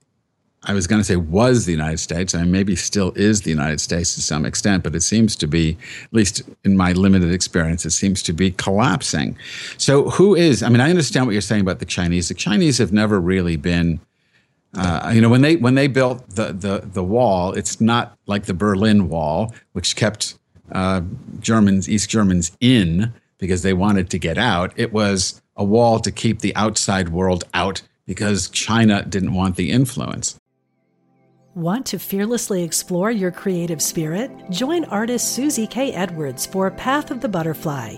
I 0.66 0.74
was 0.74 0.88
going 0.88 1.02
to 1.02 1.06
say 1.06 1.18
was 1.18 1.66
the 1.66 1.74
United 1.74 2.00
States, 2.00 2.34
and 2.34 2.52
maybe 2.52 2.76
still 2.76 3.12
is 3.16 3.42
the 3.42 3.50
United 3.50 3.82
States 3.82 4.16
to 4.16 4.22
some 4.22 4.46
extent, 4.46 4.84
but 4.84 4.96
it 4.96 5.02
seems 5.02 5.36
to 5.38 5.48
be, 5.48 5.78
at 6.06 6.14
least 6.14 6.44
in 6.64 6.78
my 6.78 6.94
limited 6.94 7.34
experience, 7.34 7.86
it 7.86 7.92
seems 7.92 8.24
to 8.24 8.34
be 8.34 8.52
collapsing. 8.52 9.38
So, 9.78 10.10
who 10.12 10.36
is? 10.36 10.64
I 10.64 10.70
mean, 10.70 10.80
I 10.80 10.90
understand 10.90 11.26
what 11.26 11.34
you're 11.34 11.42
saying 11.42 11.62
about 11.62 11.80
the 11.80 11.86
Chinese. 11.86 12.30
The 12.30 12.34
Chinese 12.34 12.78
have 12.78 12.94
never 12.94 13.20
really 13.20 13.58
been. 13.58 14.00
Uh, 14.76 15.12
you 15.14 15.22
know, 15.22 15.30
when 15.30 15.42
they 15.42 15.56
when 15.56 15.76
they 15.76 15.88
built 15.88 16.28
the, 16.32 16.52
the 16.52 16.82
the 16.84 17.04
wall, 17.04 17.54
it's 17.54 17.80
not 17.80 18.18
like 18.26 18.46
the 18.46 18.54
Berlin 18.54 19.08
Wall, 19.08 19.54
which 19.74 19.96
kept 19.96 20.38
uh, 20.72 21.02
Germans, 21.40 21.88
East 21.88 22.10
Germans, 22.10 22.52
in 22.60 23.14
because 23.38 23.62
they 23.62 23.74
wanted 23.74 24.10
to 24.10 24.18
get 24.18 24.38
out. 24.38 24.74
It 24.76 24.92
was 24.92 25.42
a 25.56 25.64
wall 25.64 26.00
to 26.00 26.12
keep 26.12 26.40
the 26.40 26.56
outside 26.56 27.10
world 27.10 27.44
out 27.54 27.82
because 28.06 28.50
China 28.50 29.04
didn't 29.04 29.34
want 29.34 29.56
the 29.56 29.72
influence. 29.72 30.40
Want 31.56 31.86
to 31.88 32.00
fearlessly 32.00 32.64
explore 32.64 33.12
your 33.12 33.30
creative 33.30 33.80
spirit? 33.80 34.32
Join 34.50 34.86
artist 34.86 35.36
Susie 35.36 35.68
K. 35.68 35.94
Edwards 35.94 36.48
for 36.48 36.72
Path 36.72 37.12
of 37.12 37.22
the 37.22 37.30
Butterfly, 37.30 37.98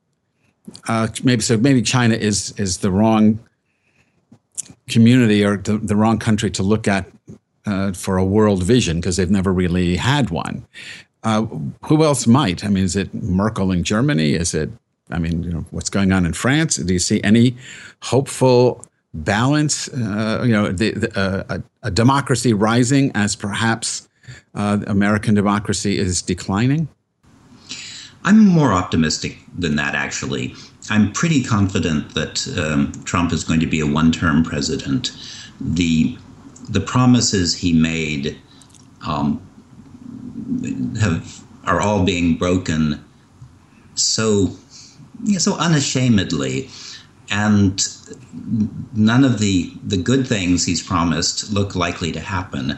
uh, 0.87 1.07
maybe 1.23 1.41
so 1.41 1.57
maybe 1.57 1.81
China 1.81 2.15
is 2.15 2.53
is 2.57 2.79
the 2.79 2.91
wrong 2.91 3.39
community 4.89 5.43
or 5.43 5.57
the, 5.57 5.77
the 5.77 5.95
wrong 5.95 6.19
country 6.19 6.51
to 6.51 6.63
look 6.63 6.87
at 6.87 7.05
uh, 7.65 7.93
for 7.93 8.17
a 8.17 8.25
world 8.25 8.63
vision 8.63 8.99
because 8.99 9.17
they've 9.17 9.31
never 9.31 9.53
really 9.53 9.95
had 9.95 10.29
one. 10.29 10.65
Uh, 11.23 11.45
who 11.83 12.03
else 12.03 12.25
might? 12.27 12.65
I 12.65 12.69
mean, 12.69 12.83
is 12.83 12.95
it 12.95 13.13
Merkel 13.13 13.71
in 13.71 13.83
Germany? 13.83 14.33
Is 14.33 14.53
it? 14.53 14.69
I 15.11 15.19
mean, 15.19 15.43
you 15.43 15.51
know, 15.51 15.65
what's 15.71 15.89
going 15.89 16.11
on 16.11 16.25
in 16.25 16.33
France? 16.33 16.77
Do 16.77 16.93
you 16.93 16.99
see 16.99 17.21
any 17.23 17.55
hopeful 18.01 18.83
balance? 19.13 19.89
Uh, 19.89 20.43
you 20.45 20.51
know, 20.53 20.71
the, 20.71 20.91
the, 20.91 21.19
uh, 21.19 21.57
a, 21.57 21.87
a, 21.87 21.91
democracy 21.91 22.53
rising 22.53 23.11
as 23.13 23.35
perhaps 23.35 24.07
uh, 24.55 24.79
American 24.87 25.35
democracy 25.35 25.99
is 25.99 26.21
declining. 26.21 26.87
I'm 28.23 28.45
more 28.45 28.71
optimistic 28.73 29.39
than 29.57 29.75
that, 29.77 29.95
actually. 29.95 30.55
I'm 30.89 31.11
pretty 31.11 31.43
confident 31.43 32.13
that 32.13 32.47
um, 32.57 32.91
Trump 33.03 33.31
is 33.33 33.43
going 33.43 33.59
to 33.59 33.65
be 33.65 33.79
a 33.79 33.87
one 33.87 34.11
term 34.11 34.43
president. 34.43 35.11
The 35.59 36.17
the 36.69 36.81
promises 36.81 37.55
he 37.55 37.73
made 37.73 38.37
um, 39.05 39.41
have 40.99 41.43
are 41.65 41.81
all 41.81 42.03
being 42.03 42.37
broken 42.37 43.03
so 43.95 44.55
so 45.37 45.55
unashamedly, 45.57 46.69
and 47.29 47.87
none 48.93 49.23
of 49.23 49.39
the 49.39 49.71
the 49.83 49.97
good 49.97 50.27
things 50.27 50.65
he's 50.65 50.81
promised 50.81 51.51
look 51.51 51.75
likely 51.75 52.11
to 52.11 52.19
happen. 52.19 52.77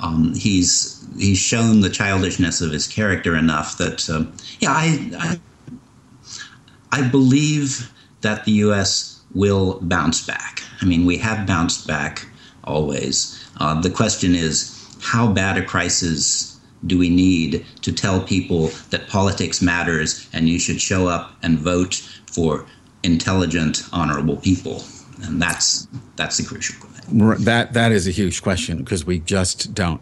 Um, 0.00 0.34
he's 0.34 1.06
he's 1.18 1.38
shown 1.38 1.80
the 1.80 1.90
childishness 1.90 2.60
of 2.60 2.70
his 2.70 2.86
character 2.86 3.34
enough 3.36 3.78
that 3.78 4.08
uh, 4.10 4.24
yeah 4.60 4.70
I, 4.70 5.10
I 5.18 7.00
I 7.00 7.08
believe 7.08 7.92
that 8.20 8.44
the 8.44 8.52
U.S. 8.52 9.20
will 9.34 9.78
bounce 9.82 10.26
back. 10.26 10.62
I 10.82 10.84
mean 10.84 11.06
we 11.06 11.16
have 11.18 11.46
bounced 11.46 11.86
back 11.86 12.26
always. 12.64 13.42
Uh, 13.58 13.80
the 13.80 13.90
question 13.90 14.34
is 14.34 14.72
how 15.00 15.32
bad 15.32 15.56
a 15.56 15.64
crisis 15.64 16.58
do 16.86 16.98
we 16.98 17.08
need 17.08 17.64
to 17.82 17.92
tell 17.92 18.20
people 18.20 18.68
that 18.90 19.08
politics 19.08 19.62
matters 19.62 20.28
and 20.32 20.48
you 20.48 20.58
should 20.58 20.80
show 20.80 21.08
up 21.08 21.32
and 21.42 21.58
vote 21.58 21.94
for 22.30 22.66
intelligent, 23.02 23.82
honorable 23.92 24.36
people? 24.36 24.84
And 25.24 25.40
that's 25.40 25.88
that's 26.16 26.36
the 26.38 26.44
crucial 26.44 26.76
question. 26.80 27.44
That 27.44 27.72
that 27.72 27.92
is 27.92 28.06
a 28.06 28.10
huge 28.10 28.42
question 28.42 28.78
because 28.78 29.04
we 29.04 29.20
just 29.20 29.74
don't 29.74 30.00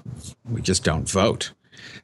we 0.51 0.61
just 0.61 0.85
don't 0.85 1.09
vote. 1.09 1.53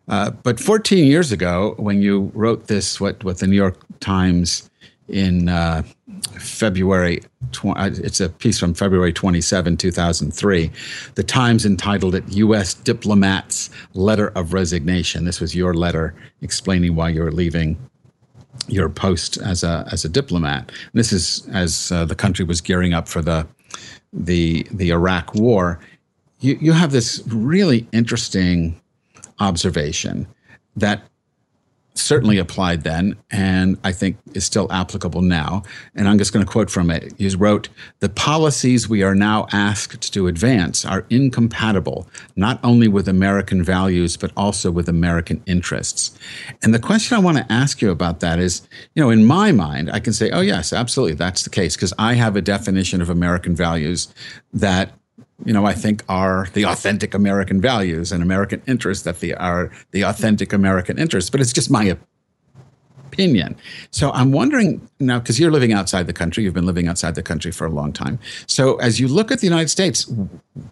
Uh, 0.08 0.30
but 0.30 0.58
14 0.58 1.06
years 1.06 1.30
ago, 1.30 1.74
when 1.76 2.02
you 2.02 2.30
wrote 2.34 2.66
this, 2.66 3.00
what 3.00 3.22
what 3.24 3.38
the 3.38 3.46
New 3.46 3.56
York 3.56 3.76
Times 4.00 4.70
in 5.08 5.48
uh, 5.48 5.82
February, 6.38 7.20
tw- 7.52 7.76
uh, 7.76 7.90
it's 7.92 8.20
a 8.20 8.28
piece 8.28 8.58
from 8.58 8.74
February 8.74 9.12
27, 9.12 9.76
2003. 9.76 10.70
The 11.14 11.22
Times 11.22 11.66
entitled 11.66 12.14
it 12.14 12.24
U.S. 12.28 12.74
Diplomat's 12.74 13.70
Letter 13.94 14.28
of 14.28 14.52
Resignation. 14.52 15.24
This 15.24 15.40
was 15.40 15.54
your 15.54 15.74
letter 15.74 16.14
explaining 16.42 16.94
why 16.94 17.10
you 17.10 17.22
were 17.22 17.32
leaving 17.32 17.76
your 18.68 18.88
post 18.88 19.36
as 19.38 19.62
a, 19.62 19.86
as 19.92 20.04
a 20.04 20.08
diplomat. 20.08 20.72
This 20.92 21.12
is 21.12 21.46
as 21.52 21.92
uh, 21.92 22.04
the 22.04 22.14
country 22.14 22.44
was 22.44 22.60
gearing 22.60 22.94
up 22.94 23.08
for 23.08 23.22
the, 23.22 23.46
the, 24.12 24.66
the 24.70 24.90
Iraq 24.90 25.34
War. 25.34 25.80
You, 26.40 26.58
you 26.60 26.72
have 26.72 26.92
this 26.92 27.22
really 27.28 27.86
interesting 27.92 28.80
observation 29.38 30.26
that 30.76 31.02
certainly 32.00 32.38
applied 32.38 32.82
then, 32.82 33.16
and 33.30 33.78
I 33.84 33.92
think 33.92 34.16
is 34.34 34.44
still 34.44 34.70
applicable 34.72 35.22
now. 35.22 35.62
And 35.94 36.08
I'm 36.08 36.18
just 36.18 36.32
going 36.32 36.44
to 36.44 36.50
quote 36.50 36.70
from 36.70 36.90
it. 36.90 37.12
He 37.18 37.28
wrote, 37.34 37.68
The 38.00 38.08
policies 38.08 38.88
we 38.88 39.02
are 39.02 39.14
now 39.14 39.46
asked 39.52 40.12
to 40.12 40.26
advance 40.26 40.84
are 40.84 41.06
incompatible 41.10 42.08
not 42.36 42.58
only 42.64 42.88
with 42.88 43.08
American 43.08 43.62
values, 43.62 44.16
but 44.16 44.32
also 44.36 44.70
with 44.70 44.88
American 44.88 45.42
interests. 45.46 46.18
And 46.62 46.74
the 46.74 46.78
question 46.78 47.16
I 47.16 47.20
want 47.20 47.38
to 47.38 47.52
ask 47.52 47.80
you 47.80 47.90
about 47.90 48.20
that 48.20 48.38
is, 48.38 48.62
you 48.94 49.02
know, 49.02 49.10
in 49.10 49.24
my 49.24 49.52
mind, 49.52 49.90
I 49.90 50.00
can 50.00 50.12
say, 50.12 50.30
oh, 50.30 50.40
yes, 50.40 50.72
absolutely, 50.72 51.14
that's 51.14 51.42
the 51.42 51.50
case, 51.50 51.76
because 51.76 51.92
I 51.98 52.14
have 52.14 52.36
a 52.36 52.42
definition 52.42 53.00
of 53.00 53.10
American 53.10 53.54
values 53.54 54.12
that 54.52 54.92
you 55.44 55.52
know, 55.52 55.64
I 55.64 55.74
think 55.74 56.02
are 56.08 56.48
the 56.52 56.64
authentic 56.64 57.14
American 57.14 57.60
values 57.60 58.12
and 58.12 58.22
American 58.22 58.62
interests 58.66 59.04
that 59.04 59.20
the, 59.20 59.34
are 59.34 59.70
the 59.92 60.02
authentic 60.02 60.52
American 60.52 60.98
interests. 60.98 61.30
But 61.30 61.40
it's 61.40 61.52
just 61.52 61.70
my 61.70 61.96
opinion. 63.06 63.56
So 63.90 64.12
I'm 64.12 64.32
wondering 64.32 64.88
now, 65.00 65.18
because 65.18 65.40
you're 65.40 65.50
living 65.50 65.72
outside 65.72 66.06
the 66.06 66.12
country, 66.12 66.44
you've 66.44 66.54
been 66.54 66.66
living 66.66 66.88
outside 66.88 67.14
the 67.14 67.22
country 67.22 67.50
for 67.50 67.66
a 67.66 67.70
long 67.70 67.92
time. 67.92 68.18
So 68.46 68.76
as 68.76 69.00
you 69.00 69.08
look 69.08 69.32
at 69.32 69.40
the 69.40 69.46
United 69.46 69.68
States, 69.68 70.10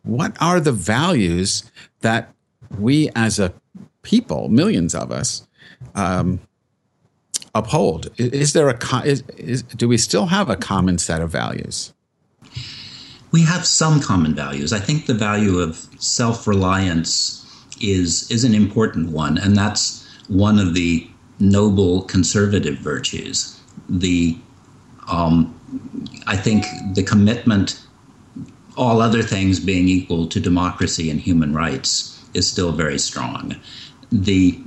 what 0.04 0.36
are 0.40 0.60
the 0.60 0.72
values 0.72 1.70
that 2.00 2.32
we 2.78 3.10
as 3.16 3.38
a 3.38 3.52
people, 4.02 4.48
millions 4.48 4.94
of 4.94 5.10
us, 5.10 5.46
um, 5.94 6.40
uphold? 7.54 8.08
Is 8.18 8.52
there 8.52 8.68
a 8.68 8.78
is, 9.04 9.22
is, 9.36 9.62
do 9.62 9.88
we 9.88 9.98
still 9.98 10.26
have 10.26 10.48
a 10.48 10.56
common 10.56 10.98
set 10.98 11.20
of 11.20 11.30
values? 11.30 11.92
We 13.30 13.42
have 13.42 13.66
some 13.66 14.00
common 14.00 14.34
values. 14.34 14.72
I 14.72 14.78
think 14.78 15.06
the 15.06 15.14
value 15.14 15.58
of 15.58 15.86
self-reliance 15.98 17.44
is 17.80 18.30
is 18.30 18.44
an 18.44 18.54
important 18.54 19.10
one, 19.10 19.38
and 19.38 19.56
that's 19.56 20.06
one 20.28 20.58
of 20.58 20.74
the 20.74 21.08
noble 21.38 22.02
conservative 22.02 22.78
virtues. 22.78 23.60
The 23.88 24.36
um, 25.08 25.54
I 26.26 26.36
think 26.36 26.64
the 26.94 27.02
commitment, 27.02 27.80
all 28.76 29.00
other 29.00 29.22
things 29.22 29.60
being 29.60 29.88
equal 29.88 30.26
to 30.28 30.40
democracy 30.40 31.10
and 31.10 31.20
human 31.20 31.54
rights, 31.54 32.24
is 32.34 32.50
still 32.50 32.72
very 32.72 32.98
strong. 32.98 33.56
The 34.10 34.60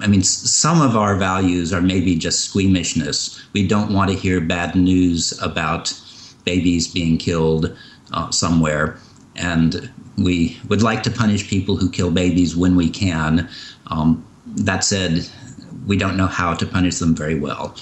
I 0.00 0.06
mean, 0.06 0.22
some 0.22 0.80
of 0.80 0.96
our 0.96 1.16
values 1.16 1.72
are 1.72 1.82
maybe 1.82 2.16
just 2.16 2.40
squeamishness. 2.40 3.42
We 3.52 3.66
don't 3.66 3.92
want 3.92 4.10
to 4.10 4.16
hear 4.16 4.40
bad 4.40 4.74
news 4.74 5.38
about 5.42 5.92
babies 6.44 6.88
being 6.88 7.18
killed 7.18 7.76
uh, 8.12 8.30
somewhere. 8.30 8.98
And 9.36 9.90
we 10.16 10.58
would 10.68 10.82
like 10.82 11.02
to 11.04 11.10
punish 11.10 11.48
people 11.48 11.76
who 11.76 11.90
kill 11.90 12.10
babies 12.10 12.56
when 12.56 12.76
we 12.76 12.90
can. 12.90 13.48
Um, 13.88 14.24
that 14.46 14.84
said, 14.84 15.26
we 15.86 15.96
don't 15.96 16.16
know 16.16 16.26
how 16.26 16.54
to 16.54 16.66
punish 16.66 16.98
them 16.98 17.14
very 17.14 17.38
well. 17.38 17.76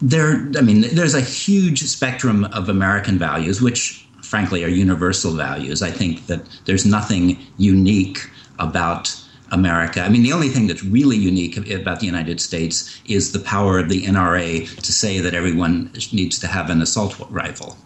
There, 0.00 0.50
I 0.58 0.62
mean, 0.62 0.82
there's 0.92 1.14
a 1.14 1.20
huge 1.20 1.82
spectrum 1.84 2.44
of 2.46 2.68
American 2.68 3.18
values, 3.18 3.62
which 3.62 4.06
frankly 4.22 4.64
are 4.64 4.68
universal 4.68 5.32
values. 5.32 5.82
I 5.82 5.90
think 5.90 6.26
that 6.26 6.40
there's 6.64 6.84
nothing 6.84 7.38
unique 7.58 8.28
about 8.58 9.16
America. 9.52 10.00
I 10.00 10.08
mean, 10.08 10.22
the 10.22 10.32
only 10.32 10.48
thing 10.48 10.66
that's 10.66 10.82
really 10.82 11.16
unique 11.16 11.56
about 11.70 12.00
the 12.00 12.06
United 12.06 12.40
States 12.40 13.00
is 13.06 13.32
the 13.32 13.38
power 13.38 13.78
of 13.78 13.88
the 13.90 14.02
NRA 14.04 14.74
to 14.76 14.92
say 14.92 15.20
that 15.20 15.34
everyone 15.34 15.90
needs 16.12 16.38
to 16.40 16.46
have 16.46 16.70
an 16.70 16.80
assault 16.80 17.14
rifle. 17.30 17.76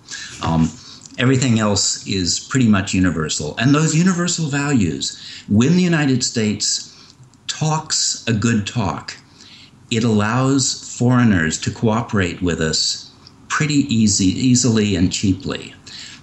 Um, 0.43 0.71
Everything 1.19 1.59
else 1.59 2.07
is 2.07 2.41
pretty 2.41 2.69
much 2.69 2.93
universal. 2.93 3.57
And 3.59 3.75
those 3.75 3.95
universal 3.95 4.49
values, 4.49 5.19
when 5.49 5.77
the 5.77 5.83
United 5.83 6.23
States 6.23 6.93
talks 7.47 8.25
a 8.27 8.33
good 8.33 8.67
talk, 8.67 9.17
it 9.91 10.05
allows 10.05 10.97
foreigners 10.99 11.59
to 11.61 11.71
cooperate 11.71 12.43
with 12.43 12.61
us 12.61 13.11
pretty 13.49 13.87
easy, 13.95 14.27
easily 14.27 14.97
and 14.97 15.13
cheaply. 15.13 15.75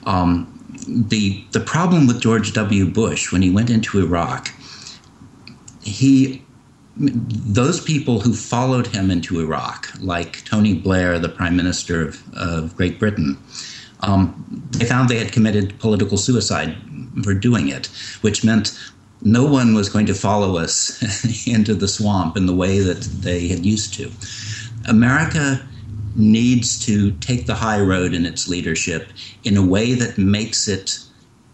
Um, 0.05 0.49
the 0.87 1.43
the 1.51 1.61
problem 1.61 2.07
with 2.07 2.21
George 2.21 2.53
W. 2.53 2.85
Bush 2.85 3.31
when 3.31 3.41
he 3.41 3.49
went 3.49 3.69
into 3.69 3.99
Iraq, 3.99 4.51
he 5.81 6.43
those 6.95 7.81
people 7.81 8.19
who 8.19 8.33
followed 8.33 8.87
him 8.87 9.09
into 9.09 9.39
Iraq, 9.39 9.89
like 9.99 10.45
Tony 10.45 10.75
Blair, 10.75 11.17
the 11.17 11.29
Prime 11.29 11.55
Minister 11.55 12.07
of, 12.07 12.33
of 12.35 12.75
Great 12.75 12.99
Britain, 12.99 13.37
um, 14.03 14.63
they 14.71 14.85
found 14.85 15.09
they 15.09 15.17
had 15.17 15.31
committed 15.31 15.77
political 15.79 16.17
suicide 16.17 16.75
for 17.23 17.33
doing 17.33 17.69
it, 17.69 17.87
which 18.21 18.43
meant 18.43 18.77
no 19.21 19.45
one 19.45 19.73
was 19.73 19.89
going 19.89 20.05
to 20.05 20.13
follow 20.13 20.57
us 20.57 21.47
into 21.47 21.73
the 21.73 21.87
swamp 21.87 22.35
in 22.35 22.45
the 22.45 22.53
way 22.53 22.79
that 22.79 23.01
they 23.01 23.47
had 23.47 23.65
used 23.65 23.93
to. 23.95 24.11
America 24.87 25.65
needs 26.15 26.77
to 26.85 27.11
take 27.13 27.45
the 27.45 27.55
high 27.55 27.79
road 27.79 28.13
in 28.13 28.25
its 28.25 28.47
leadership 28.47 29.09
in 29.43 29.57
a 29.57 29.65
way 29.65 29.93
that 29.93 30.17
makes 30.17 30.67
it 30.67 30.99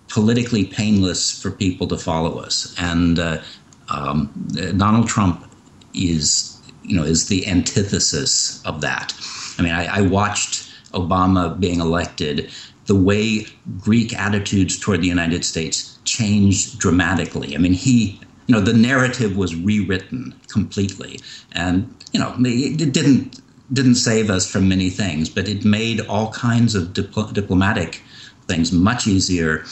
politically 0.10 0.66
painless 0.66 1.40
for 1.40 1.52
people 1.52 1.88
to 1.88 1.98
follow 1.98 2.40
us. 2.40 2.76
And 2.80 3.20
uh, 3.20 3.42
um, 3.90 4.32
Donald 4.76 5.08
Trump 5.08 5.46
is, 5.94 6.60
you 6.84 6.96
know, 6.96 7.04
is 7.04 7.28
the 7.28 7.48
antithesis 7.48 8.66
of 8.66 8.82
that. 8.82 9.14
I 9.58 9.62
mean, 9.62 9.74
I, 9.74 10.00
I 10.00 10.02
watched 10.02 10.69
Obama 10.94 11.60
being 11.60 11.80
elected, 11.80 12.50
the 12.86 12.96
way 12.96 13.46
Greek 13.80 14.18
attitudes 14.18 14.80
toward 14.80 15.02
the 15.02 15.08
United 15.08 15.46
States 15.46 16.00
changed 16.06 16.80
dramatically. 16.80 17.56
I 17.56 17.60
mean, 17.60 17.74
he, 17.74 18.20
you 18.48 18.56
know, 18.56 18.62
the 18.62 18.74
narrative 18.74 19.38
was 19.38 19.56
rewritten 19.56 20.34
completely, 20.48 21.20
and 21.52 21.94
you 22.12 22.20
know, 22.20 22.34
it 22.40 22.92
didn't 22.92 23.42
didn't 23.72 23.96
save 23.96 24.32
us 24.32 24.50
from 24.50 24.68
many 24.68 24.90
things, 24.90 25.30
but 25.30 25.48
it 25.48 25.64
made 25.64 26.02
all 26.02 26.32
kinds 26.32 26.74
of 26.74 26.88
dipl- 26.88 27.32
diplomatic 27.32 28.02
things 28.48 28.72
much 28.72 29.06
easier. 29.06 29.64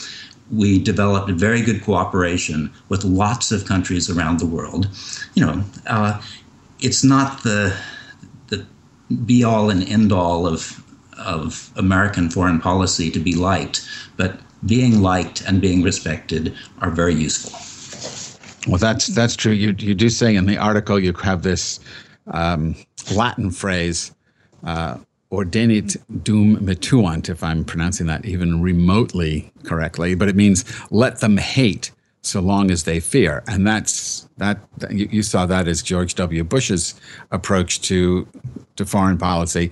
We 0.52 0.80
developed 0.80 1.32
very 1.32 1.62
good 1.62 1.84
cooperation 1.84 2.72
with 2.90 3.04
lots 3.04 3.52
of 3.52 3.66
countries 3.66 4.10
around 4.10 4.40
the 4.40 4.46
world. 4.46 4.88
You 5.34 5.46
know, 5.46 5.64
uh, 5.88 6.22
it's 6.80 7.04
not 7.04 7.44
the 7.44 7.76
the 8.50 8.66
be 9.26 9.44
all 9.44 9.70
and 9.70 9.84
end 9.90 10.12
all 10.12 10.46
of 10.46 10.84
of 11.18 11.72
American 11.76 12.30
foreign 12.30 12.60
policy 12.60 13.10
to 13.12 13.20
be 13.20 13.36
liked, 13.36 13.88
but 14.18 14.40
being 14.66 15.02
liked 15.02 15.42
and 15.42 15.62
being 15.62 15.84
respected 15.84 16.54
are 16.82 16.90
very 16.90 17.14
useful. 17.14 17.54
Well, 18.68 18.80
that's 18.80 19.08
that's 19.08 19.36
true. 19.36 19.54
You 19.54 19.74
you 19.78 19.96
do 19.96 20.10
say 20.10 20.36
in 20.36 20.46
the 20.46 20.58
article 20.58 21.00
you 21.00 21.14
have 21.14 21.44
this 21.44 21.80
um, 22.32 22.76
Latin 23.14 23.52
phrase, 23.52 24.14
uh, 24.64 24.98
oderint 25.32 25.98
dum 26.24 26.58
metuant, 26.58 27.30
if 27.30 27.44
I'm 27.44 27.64
pronouncing 27.64 28.08
that 28.08 28.26
even 28.26 28.62
remotely 28.62 29.52
correctly, 29.64 30.16
but 30.16 30.28
it 30.28 30.36
means 30.36 30.66
let 30.92 31.20
them 31.20 31.38
hate 31.38 31.92
so 32.22 32.42
long 32.42 32.70
as 32.72 32.84
they 32.84 33.00
fear. 33.00 33.44
And 33.48 33.66
that's 33.66 34.28
that 34.38 34.60
you, 34.90 35.08
you 35.12 35.24
saw 35.24 35.46
that 35.46 35.68
as 35.68 35.82
George 35.82 36.16
W. 36.16 36.44
Bush's 36.44 37.00
approach 37.32 37.82
to 37.82 38.28
to 38.76 38.86
foreign 38.86 39.18
policy. 39.18 39.72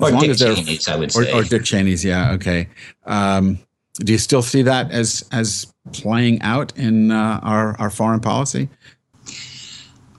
As 0.00 0.12
or 0.12 0.20
Dick 0.20 0.36
Cheney's, 0.36 0.88
I 0.88 0.96
would 0.96 1.08
or, 1.16 1.24
say. 1.24 1.32
Or 1.32 1.42
Dick 1.42 1.64
Cheney's, 1.64 2.04
yeah, 2.04 2.32
okay. 2.32 2.68
Um, 3.06 3.58
do 3.94 4.12
you 4.12 4.18
still 4.18 4.42
see 4.42 4.62
that 4.62 4.90
as 4.90 5.26
as 5.32 5.72
playing 5.92 6.42
out 6.42 6.76
in 6.76 7.10
uh, 7.10 7.40
our 7.42 7.76
our 7.78 7.90
foreign 7.90 8.20
policy? 8.20 8.68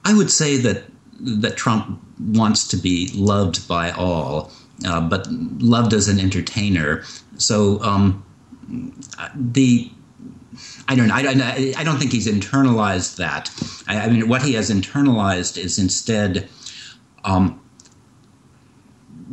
I 0.04 0.14
would 0.14 0.30
say 0.30 0.56
that 0.58 0.84
that 1.20 1.56
Trump 1.56 2.02
wants 2.18 2.66
to 2.68 2.76
be 2.76 3.10
loved 3.14 3.66
by 3.68 3.90
all, 3.92 4.50
uh, 4.84 5.00
but 5.00 5.26
loved 5.30 5.92
as 5.92 6.08
an 6.08 6.18
entertainer. 6.18 7.04
So 7.36 7.80
um, 7.82 8.24
the 9.34 9.90
I 10.88 10.96
don't 10.96 11.10
I, 11.10 11.74
I 11.76 11.84
don't 11.84 11.98
think 11.98 12.12
he's 12.12 12.26
internalized 12.26 13.16
that. 13.16 13.50
I, 13.86 14.00
I, 14.00 14.08
mean, 14.08 14.28
what 14.28 14.42
he 14.42 14.54
has 14.54 14.70
internalized 14.70 15.56
is 15.56 15.78
instead 15.78 16.48
um, 17.24 17.60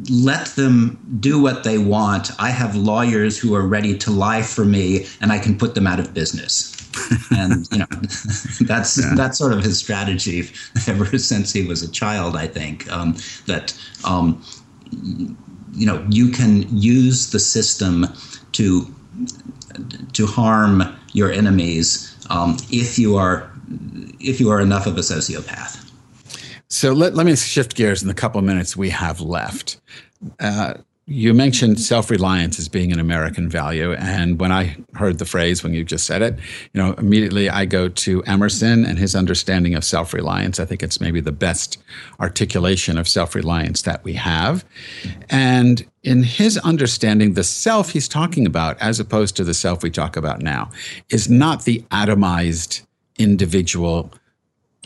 let 0.10 0.48
them 0.56 1.00
do 1.20 1.42
what 1.42 1.64
they 1.64 1.78
want. 1.78 2.32
I 2.40 2.50
have 2.50 2.76
lawyers 2.76 3.38
who 3.38 3.56
are 3.56 3.66
ready 3.66 3.98
to 4.00 4.12
lie 4.12 4.42
for 4.42 4.66
me, 4.66 5.06
and 5.22 5.32
I 5.32 5.40
can 5.40 5.58
put 5.58 5.76
them 5.76 5.88
out 5.88 6.00
of 6.00 6.14
business. 6.14 6.74
and 7.32 7.68
you 7.72 7.80
know, 7.80 7.88
that's 8.62 8.98
yeah. 8.98 9.14
that's 9.16 9.38
sort 9.38 9.54
of 9.54 9.64
his 9.64 9.78
strategy 9.78 10.50
ever 10.88 11.18
since 11.18 11.52
he 11.54 11.66
was 11.66 11.82
a 11.82 11.92
child. 11.92 12.36
I 12.36 12.48
think 12.48 12.92
um, 12.92 13.16
that 13.46 13.78
um, 14.04 14.44
you 15.74 15.86
know 15.86 16.06
you 16.10 16.30
can 16.30 16.66
use 16.76 17.32
the 17.32 17.40
system 17.40 18.08
to 18.54 18.94
to 20.14 20.26
harm 20.26 20.84
your 21.14 21.32
enemies 21.32 22.16
um, 22.30 22.58
if 22.70 23.00
you 23.00 23.16
are 23.16 23.50
if 24.20 24.40
you 24.40 24.50
are 24.50 24.62
enough 24.62 24.88
of 24.88 24.98
a 24.98 25.02
sociopath. 25.02 25.85
So 26.67 26.93
let, 26.93 27.13
let 27.13 27.25
me 27.25 27.36
shift 27.36 27.75
gears 27.75 28.01
in 28.01 28.08
the 28.08 28.13
couple 28.13 28.39
of 28.39 28.45
minutes 28.45 28.75
we 28.75 28.89
have 28.89 29.21
left. 29.21 29.80
Uh, 30.39 30.75
you 31.08 31.36
mentioned 31.36 31.80
self-reliance 31.80 32.58
as 32.58 32.67
being 32.67 32.91
an 32.91 32.99
American 32.99 33.47
value, 33.47 33.93
and 33.93 34.39
when 34.39 34.51
I 34.51 34.75
heard 34.95 35.19
the 35.19 35.25
phrase 35.25 35.63
when 35.63 35.71
you 35.71 35.84
just 35.84 36.08
said 36.08 36.23
it, 36.23 36.39
you 36.73 36.82
know, 36.82 36.93
immediately 36.93 37.47
I 37.47 37.65
go 37.65 37.89
to 37.89 38.23
Emerson 38.23 38.84
and 38.84 38.97
his 38.97 39.13
understanding 39.13 39.75
of 39.75 39.84
self-reliance. 39.84 40.60
I 40.60 40.65
think 40.65 40.82
it's 40.82 40.99
maybe 40.99 41.21
the 41.21 41.32
best 41.32 41.78
articulation 42.19 42.97
of 42.97 43.08
self-reliance 43.08 43.84
that 43.84 44.04
we 44.04 44.13
have. 44.13 44.65
And 45.30 45.86
in 46.01 46.23
his 46.23 46.58
understanding, 46.60 47.34
the 47.34 47.43
self 47.43 47.91
he's 47.91 48.08
talking 48.08 48.47
about, 48.47 48.82
as 48.82 48.99
opposed 48.99 49.36
to 49.36 49.43
the 49.43 49.54
self 49.54 49.84
we 49.84 49.91
talk 49.91 50.17
about 50.17 50.41
now, 50.41 50.71
is 51.12 51.30
not 51.30 51.65
the 51.65 51.86
atomized 51.91 52.82
individual 53.19 54.12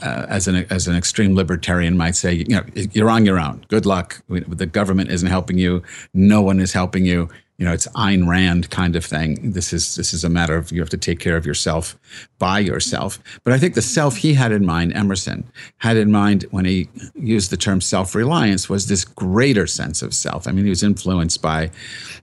uh, 0.02 0.26
as 0.30 0.48
an 0.48 0.66
as 0.70 0.88
an 0.88 0.96
extreme 0.96 1.36
libertarian 1.36 1.98
might 1.98 2.16
say, 2.16 2.34
you 2.34 2.46
know, 2.46 2.64
you're 2.74 3.10
on 3.10 3.26
your 3.26 3.40
own. 3.40 3.66
Good 3.68 3.86
luck. 3.86 4.22
The 4.30 4.66
government 4.66 5.12
isn't 5.12 5.28
helping 5.28 5.58
you. 5.58 5.84
No 6.14 6.42
one 6.42 6.60
is 6.60 6.74
helping 6.74 7.06
you 7.06 7.30
you 7.60 7.66
know, 7.66 7.74
it's 7.74 7.88
Ayn 7.88 8.26
Rand 8.26 8.70
kind 8.70 8.96
of 8.96 9.04
thing. 9.04 9.52
This 9.52 9.74
is 9.74 9.96
this 9.96 10.14
is 10.14 10.24
a 10.24 10.30
matter 10.30 10.56
of 10.56 10.72
you 10.72 10.80
have 10.80 10.90
to 10.90 10.98
take 10.98 11.20
care 11.20 11.36
of 11.36 11.46
yourself 11.46 12.00
by 12.40 12.60
yourself. 12.60 13.20
But 13.44 13.52
I 13.52 13.60
think 13.60 13.76
the 13.76 13.82
self 13.82 14.16
he 14.16 14.34
had 14.34 14.54
in 14.54 14.66
mind, 14.66 14.94
Emerson 14.94 15.44
had 15.80 15.98
in 15.98 16.10
mind 16.10 16.46
when 16.52 16.64
he 16.64 16.88
used 17.16 17.52
the 17.52 17.58
term 17.58 17.82
self-reliance, 17.82 18.70
was 18.70 18.88
this 18.88 19.04
greater 19.04 19.68
sense 19.68 20.02
of 20.02 20.14
self. 20.14 20.48
I 20.48 20.52
mean, 20.52 20.64
he 20.64 20.70
was 20.70 20.84
influenced 20.84 21.42
by 21.42 21.70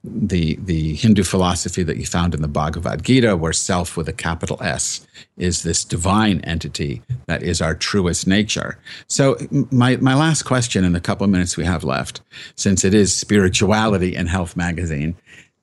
the 0.03 0.57
the 0.57 0.95
Hindu 0.95 1.23
philosophy 1.23 1.83
that 1.83 1.99
you 1.99 2.07
found 2.07 2.35
in 2.35 2.41
the 2.41 2.49
Bhagavad 2.49 3.05
Gita, 3.05 3.37
where 3.37 3.53
self 3.53 3.95
with 3.95 4.09
a 4.09 4.15
capital 4.15 4.57
S 4.63 5.07
is 5.37 5.63
this 5.63 5.85
divine 5.85 6.41
entity 6.45 7.03
that 7.27 7.43
is 7.43 7.61
our 7.61 7.75
truest 7.75 8.27
nature. 8.27 8.79
So 9.07 9.37
my 9.71 9.97
my 9.97 10.15
last 10.15 10.45
question 10.45 10.83
in 10.83 10.95
the 10.95 11.01
couple 11.01 11.25
of 11.25 11.31
minutes 11.31 11.59
we 11.59 11.67
have 11.67 11.85
left, 11.85 12.23
since 12.55 12.87
it 12.87 12.95
is 12.95 13.15
spirituality 13.15 14.17
and 14.17 14.31
health 14.31 14.57
magazine 14.57 15.15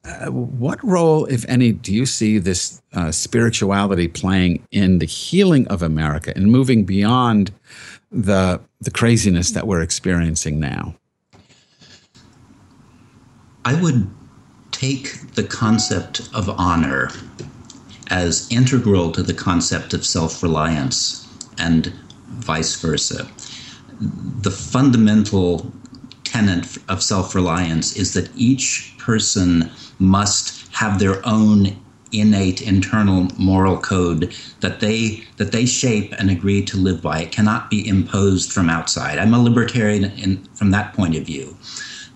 uh, 0.06 0.30
what 0.30 0.84
role, 0.84 1.26
if 1.26 1.46
any, 1.48 1.72
do 1.72 1.94
you 1.94 2.06
see 2.06 2.38
this 2.38 2.82
uh, 2.94 3.12
spirituality 3.12 4.08
playing 4.08 4.66
in 4.72 5.00
the 5.00 5.06
healing 5.06 5.66
of 5.70 5.82
America 5.82 6.34
and 6.36 6.52
moving 6.52 6.84
beyond 6.84 7.52
the 8.12 8.60
the 8.82 8.92
craziness 8.92 9.52
that 9.52 9.66
we're 9.66 9.82
experiencing 9.82 10.60
now? 10.60 10.96
I 13.63 13.82
would 13.82 14.10
take 14.72 15.34
the 15.36 15.44
concept 15.44 16.30
of 16.34 16.50
honor 16.50 17.10
as 18.10 18.46
integral 18.52 19.12
to 19.13 19.24
the 19.24 19.34
concept 19.34 19.94
of 19.94 20.06
self-reliance 20.06 21.26
and 21.58 21.94
vice 22.28 22.76
versa. 22.82 23.26
The 24.42 24.52
fundamental 24.52 25.72
tenet 26.34 26.78
of 26.89 27.04
self-reliance 27.04 27.96
is 27.96 28.13
that 28.13 28.30
each 28.36 28.96
person 28.98 29.69
must 30.00 30.67
have 30.74 30.98
their 30.98 31.26
own 31.28 31.80
innate 32.12 32.62
internal 32.62 33.28
moral 33.38 33.78
code 33.78 34.36
that 34.60 34.80
they 34.80 35.24
that 35.38 35.52
they 35.52 35.65
shape 35.65 36.13
and 36.17 36.30
agree 36.30 36.63
to 36.63 36.78
live 36.78 37.02
by. 37.02 37.19
It 37.22 37.32
cannot 37.32 37.69
be 37.69 37.88
imposed 37.88 38.52
from 38.52 38.69
outside. 38.69 39.19
I'm 39.19 39.34
a 39.34 39.41
libertarian 39.41 40.06
in, 40.06 40.43
from 40.56 40.72
that 40.72 40.93
point 40.93 41.15
of 41.15 41.24
view. 41.24 41.56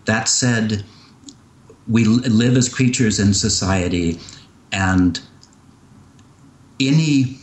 That 0.05 0.27
said, 0.27 0.83
we 1.87 2.05
live 2.05 2.57
as 2.57 2.69
creatures 2.69 3.19
in 3.19 3.33
society, 3.33 4.19
and 4.71 5.19
any 6.79 7.37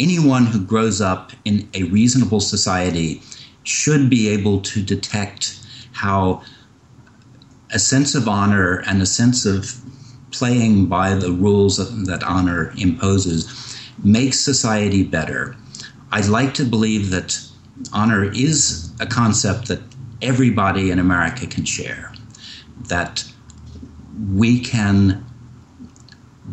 anyone 0.00 0.46
who 0.46 0.64
grows 0.64 1.00
up 1.00 1.32
in 1.44 1.68
a 1.74 1.82
reasonable 1.84 2.40
society 2.40 3.22
should 3.64 4.08
be 4.08 4.28
able 4.28 4.60
to 4.60 4.82
detect 4.82 5.65
how 5.96 6.42
a 7.70 7.78
sense 7.78 8.14
of 8.14 8.28
honor 8.28 8.82
and 8.86 9.02
a 9.02 9.06
sense 9.06 9.46
of 9.46 9.80
playing 10.30 10.86
by 10.86 11.14
the 11.14 11.32
rules 11.32 11.76
that 12.06 12.22
honor 12.22 12.72
imposes 12.76 13.42
makes 14.04 14.38
society 14.38 15.02
better. 15.02 15.56
I'd 16.12 16.26
like 16.26 16.52
to 16.54 16.64
believe 16.64 17.10
that 17.10 17.40
honor 17.92 18.24
is 18.24 18.92
a 19.00 19.06
concept 19.06 19.68
that 19.68 19.80
everybody 20.22 20.90
in 20.90 20.98
America 20.98 21.46
can 21.46 21.64
share, 21.64 22.12
that 22.88 23.24
we 24.34 24.60
can 24.60 25.24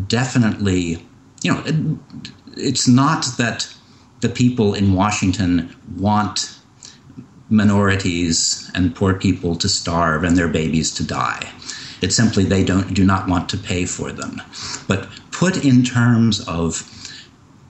definitely, 0.07 1.05
you 1.43 1.53
know, 1.53 1.61
it, 1.65 1.75
it's 2.55 2.87
not 2.87 3.25
that 3.37 3.73
the 4.21 4.29
people 4.29 4.73
in 4.73 4.93
Washington 4.93 5.75
want 5.97 6.59
minorities 7.53 8.69
and 8.73 8.95
poor 8.95 9.13
people 9.13 9.55
to 9.55 9.69
starve 9.69 10.23
and 10.23 10.35
their 10.35 10.47
babies 10.47 10.91
to 10.95 11.05
die. 11.05 11.51
It's 12.01 12.15
simply 12.15 12.43
they 12.43 12.63
don't 12.65 12.93
do 12.93 13.05
not 13.05 13.29
want 13.29 13.47
to 13.49 13.57
pay 13.57 13.85
for 13.85 14.11
them. 14.11 14.41
But 14.87 15.07
put 15.31 15.63
in 15.63 15.83
terms 15.83 16.45
of 16.47 16.89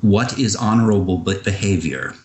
what 0.02 0.40
is 0.40 0.56
honorable 0.56 1.18
behavior, 1.18 2.16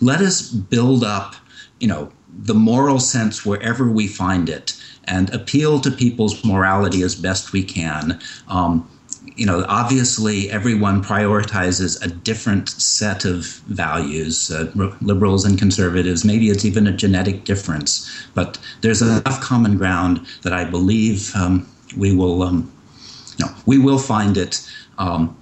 let 0.00 0.20
us 0.20 0.48
build 0.50 1.02
up, 1.02 1.34
you 1.80 1.88
know, 1.88 2.12
the 2.36 2.54
moral 2.54 3.00
sense 3.00 3.44
wherever 3.44 3.88
we 3.88 4.06
find 4.06 4.48
it 4.48 4.80
and 5.04 5.32
appeal 5.32 5.80
to 5.80 5.90
people's 5.90 6.44
morality 6.44 7.02
as 7.02 7.14
best 7.14 7.52
we 7.52 7.62
can. 7.62 8.20
Um, 8.48 8.88
you 9.36 9.46
know, 9.46 9.64
obviously 9.68 10.50
everyone 10.50 11.02
prioritizes 11.02 12.00
a 12.04 12.08
different 12.08 12.68
set 12.68 13.24
of 13.24 13.44
values, 13.66 14.50
uh, 14.50 14.70
liberals 15.00 15.44
and 15.44 15.58
conservatives. 15.58 16.24
Maybe 16.24 16.50
it's 16.50 16.64
even 16.64 16.86
a 16.86 16.92
genetic 16.92 17.44
difference, 17.44 18.08
but 18.34 18.58
there's 18.80 19.02
enough 19.02 19.40
common 19.40 19.76
ground 19.76 20.24
that 20.42 20.52
I 20.52 20.64
believe 20.64 21.34
um, 21.34 21.68
we 21.96 22.14
will, 22.14 22.42
um, 22.42 22.70
no, 23.40 23.48
we 23.66 23.78
will 23.78 23.98
find 23.98 24.36
it. 24.36 24.68
Um, 24.98 25.36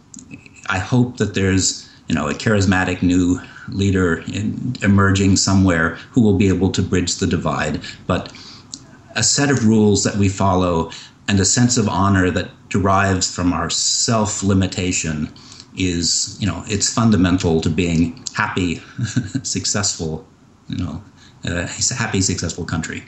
I 0.69 0.79
hope 0.79 1.19
that 1.19 1.35
there's, 1.35 1.89
you 2.09 2.15
know, 2.15 2.29
a 2.29 2.35
charismatic 2.35 3.03
new 3.03 3.41
leader 3.69 4.23
in, 4.33 4.75
emerging 4.83 5.37
somewhere 5.37 5.97
who 6.13 6.23
will 6.23 6.39
be 6.39 6.49
able 6.49 6.71
to 6.71 6.83
bridge 6.83 7.17
the 7.17 7.27
divide. 7.27 7.81
But 8.07 8.33
a 9.17 9.23
set 9.23 9.51
of 9.51 9.67
rules 9.67 10.03
that 10.05 10.17
we 10.17 10.31
follow 10.31 10.91
and 11.29 11.39
a 11.39 11.45
sense 11.45 11.77
of 11.77 11.89
honor 11.89 12.31
that 12.31 12.51
derives 12.73 13.33
from 13.33 13.53
our 13.53 13.69
self 13.69 14.43
limitation 14.43 15.31
is, 15.77 16.37
you 16.41 16.47
know, 16.47 16.65
it's 16.67 16.93
fundamental 16.93 17.61
to 17.61 17.69
being 17.69 18.25
happy, 18.35 18.83
successful, 19.43 20.27
you 20.69 20.79
know, 20.79 21.03
a 21.45 21.67
happy, 21.95 22.21
successful 22.21 22.65
country. 22.65 23.05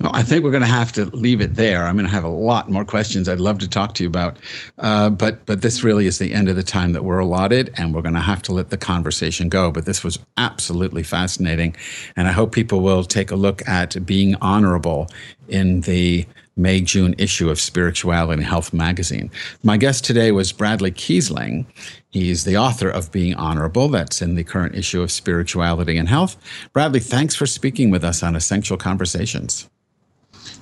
Well, 0.00 0.10
I 0.12 0.22
think 0.22 0.44
we're 0.44 0.50
going 0.50 0.62
to 0.62 0.66
have 0.66 0.92
to 0.92 1.04
leave 1.16 1.40
it 1.40 1.54
there. 1.54 1.84
I'm 1.84 1.94
going 1.94 2.04
to 2.04 2.12
have 2.12 2.24
a 2.24 2.28
lot 2.28 2.68
more 2.68 2.84
questions 2.84 3.28
I'd 3.28 3.40
love 3.40 3.58
to 3.60 3.68
talk 3.68 3.94
to 3.94 4.02
you 4.02 4.08
about, 4.08 4.38
uh, 4.78 5.08
but 5.08 5.46
but 5.46 5.62
this 5.62 5.84
really 5.84 6.06
is 6.06 6.18
the 6.18 6.34
end 6.34 6.48
of 6.48 6.56
the 6.56 6.64
time 6.64 6.92
that 6.92 7.04
we're 7.04 7.20
allotted, 7.20 7.72
and 7.76 7.94
we're 7.94 8.02
going 8.02 8.14
to 8.14 8.20
have 8.20 8.42
to 8.42 8.52
let 8.52 8.70
the 8.70 8.76
conversation 8.76 9.48
go. 9.48 9.70
But 9.70 9.86
this 9.86 10.02
was 10.02 10.18
absolutely 10.36 11.04
fascinating, 11.04 11.76
and 12.16 12.26
I 12.26 12.32
hope 12.32 12.52
people 12.52 12.80
will 12.80 13.04
take 13.04 13.30
a 13.30 13.36
look 13.36 13.66
at 13.68 14.04
being 14.04 14.34
honorable 14.36 15.06
in 15.48 15.82
the 15.82 16.26
May 16.56 16.80
June 16.80 17.14
issue 17.18 17.50
of 17.50 17.60
Spirituality 17.60 18.40
and 18.40 18.48
Health 18.48 18.72
magazine. 18.72 19.30
My 19.62 19.76
guest 19.76 20.04
today 20.04 20.30
was 20.30 20.52
Bradley 20.52 20.92
Kiesling. 20.92 21.66
He's 22.10 22.44
the 22.44 22.56
author 22.56 22.88
of 22.88 23.10
Being 23.10 23.34
Honorable, 23.34 23.88
that's 23.88 24.22
in 24.22 24.36
the 24.36 24.44
current 24.44 24.76
issue 24.76 25.02
of 25.02 25.10
Spirituality 25.10 25.96
and 25.96 26.08
Health. 26.08 26.36
Bradley, 26.72 27.00
thanks 27.00 27.34
for 27.34 27.46
speaking 27.46 27.90
with 27.90 28.04
us 28.04 28.22
on 28.22 28.36
Essential 28.36 28.76
Conversations. 28.76 29.68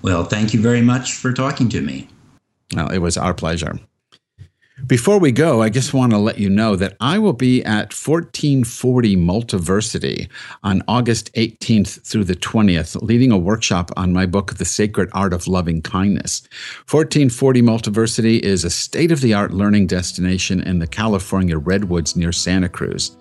Well, 0.01 0.25
thank 0.25 0.55
you 0.55 0.61
very 0.61 0.83
much 0.83 1.13
for 1.13 1.33
talking 1.33 1.69
to 1.71 1.81
me. 1.81 2.09
Well, 2.75 2.91
it 2.91 2.99
was 2.99 3.17
our 3.19 3.35
pleasure. 3.35 3.79
Before 4.87 5.19
we 5.19 5.33
go, 5.33 5.61
I 5.61 5.69
just 5.69 5.93
want 5.93 6.13
to 6.13 6.19
let 6.19 6.39
you 6.39 6.49
know 6.49 6.77
that 6.77 6.97
I 6.99 7.19
will 7.19 7.35
be 7.35 7.63
at 7.63 7.93
1440 7.93 9.17
Multiversity 9.17 10.31
on 10.63 10.83
August 10.89 11.31
18th 11.35 12.07
through 12.07 12.25
the 12.25 12.35
20th, 12.35 13.03
leading 13.03 13.31
a 13.31 13.37
workshop 13.37 13.91
on 13.99 14.15
my 14.15 14.25
book, 14.25 14.55
The 14.55 14.65
Sacred 14.65 15.11
Art 15.13 15.35
of 15.35 15.47
Loving 15.47 15.83
Kindness. 15.83 16.49
1440 16.91 17.61
Multiversity 17.61 18.41
is 18.41 18.65
a 18.65 18.71
state 18.71 19.13
of 19.13 19.21
the 19.21 19.35
art 19.35 19.53
learning 19.53 19.89
destination 19.89 20.63
in 20.63 20.79
the 20.79 20.87
California 20.87 21.59
Redwoods 21.59 22.17
near 22.17 22.33
Santa 22.33 22.71
Cruz. 22.71 23.15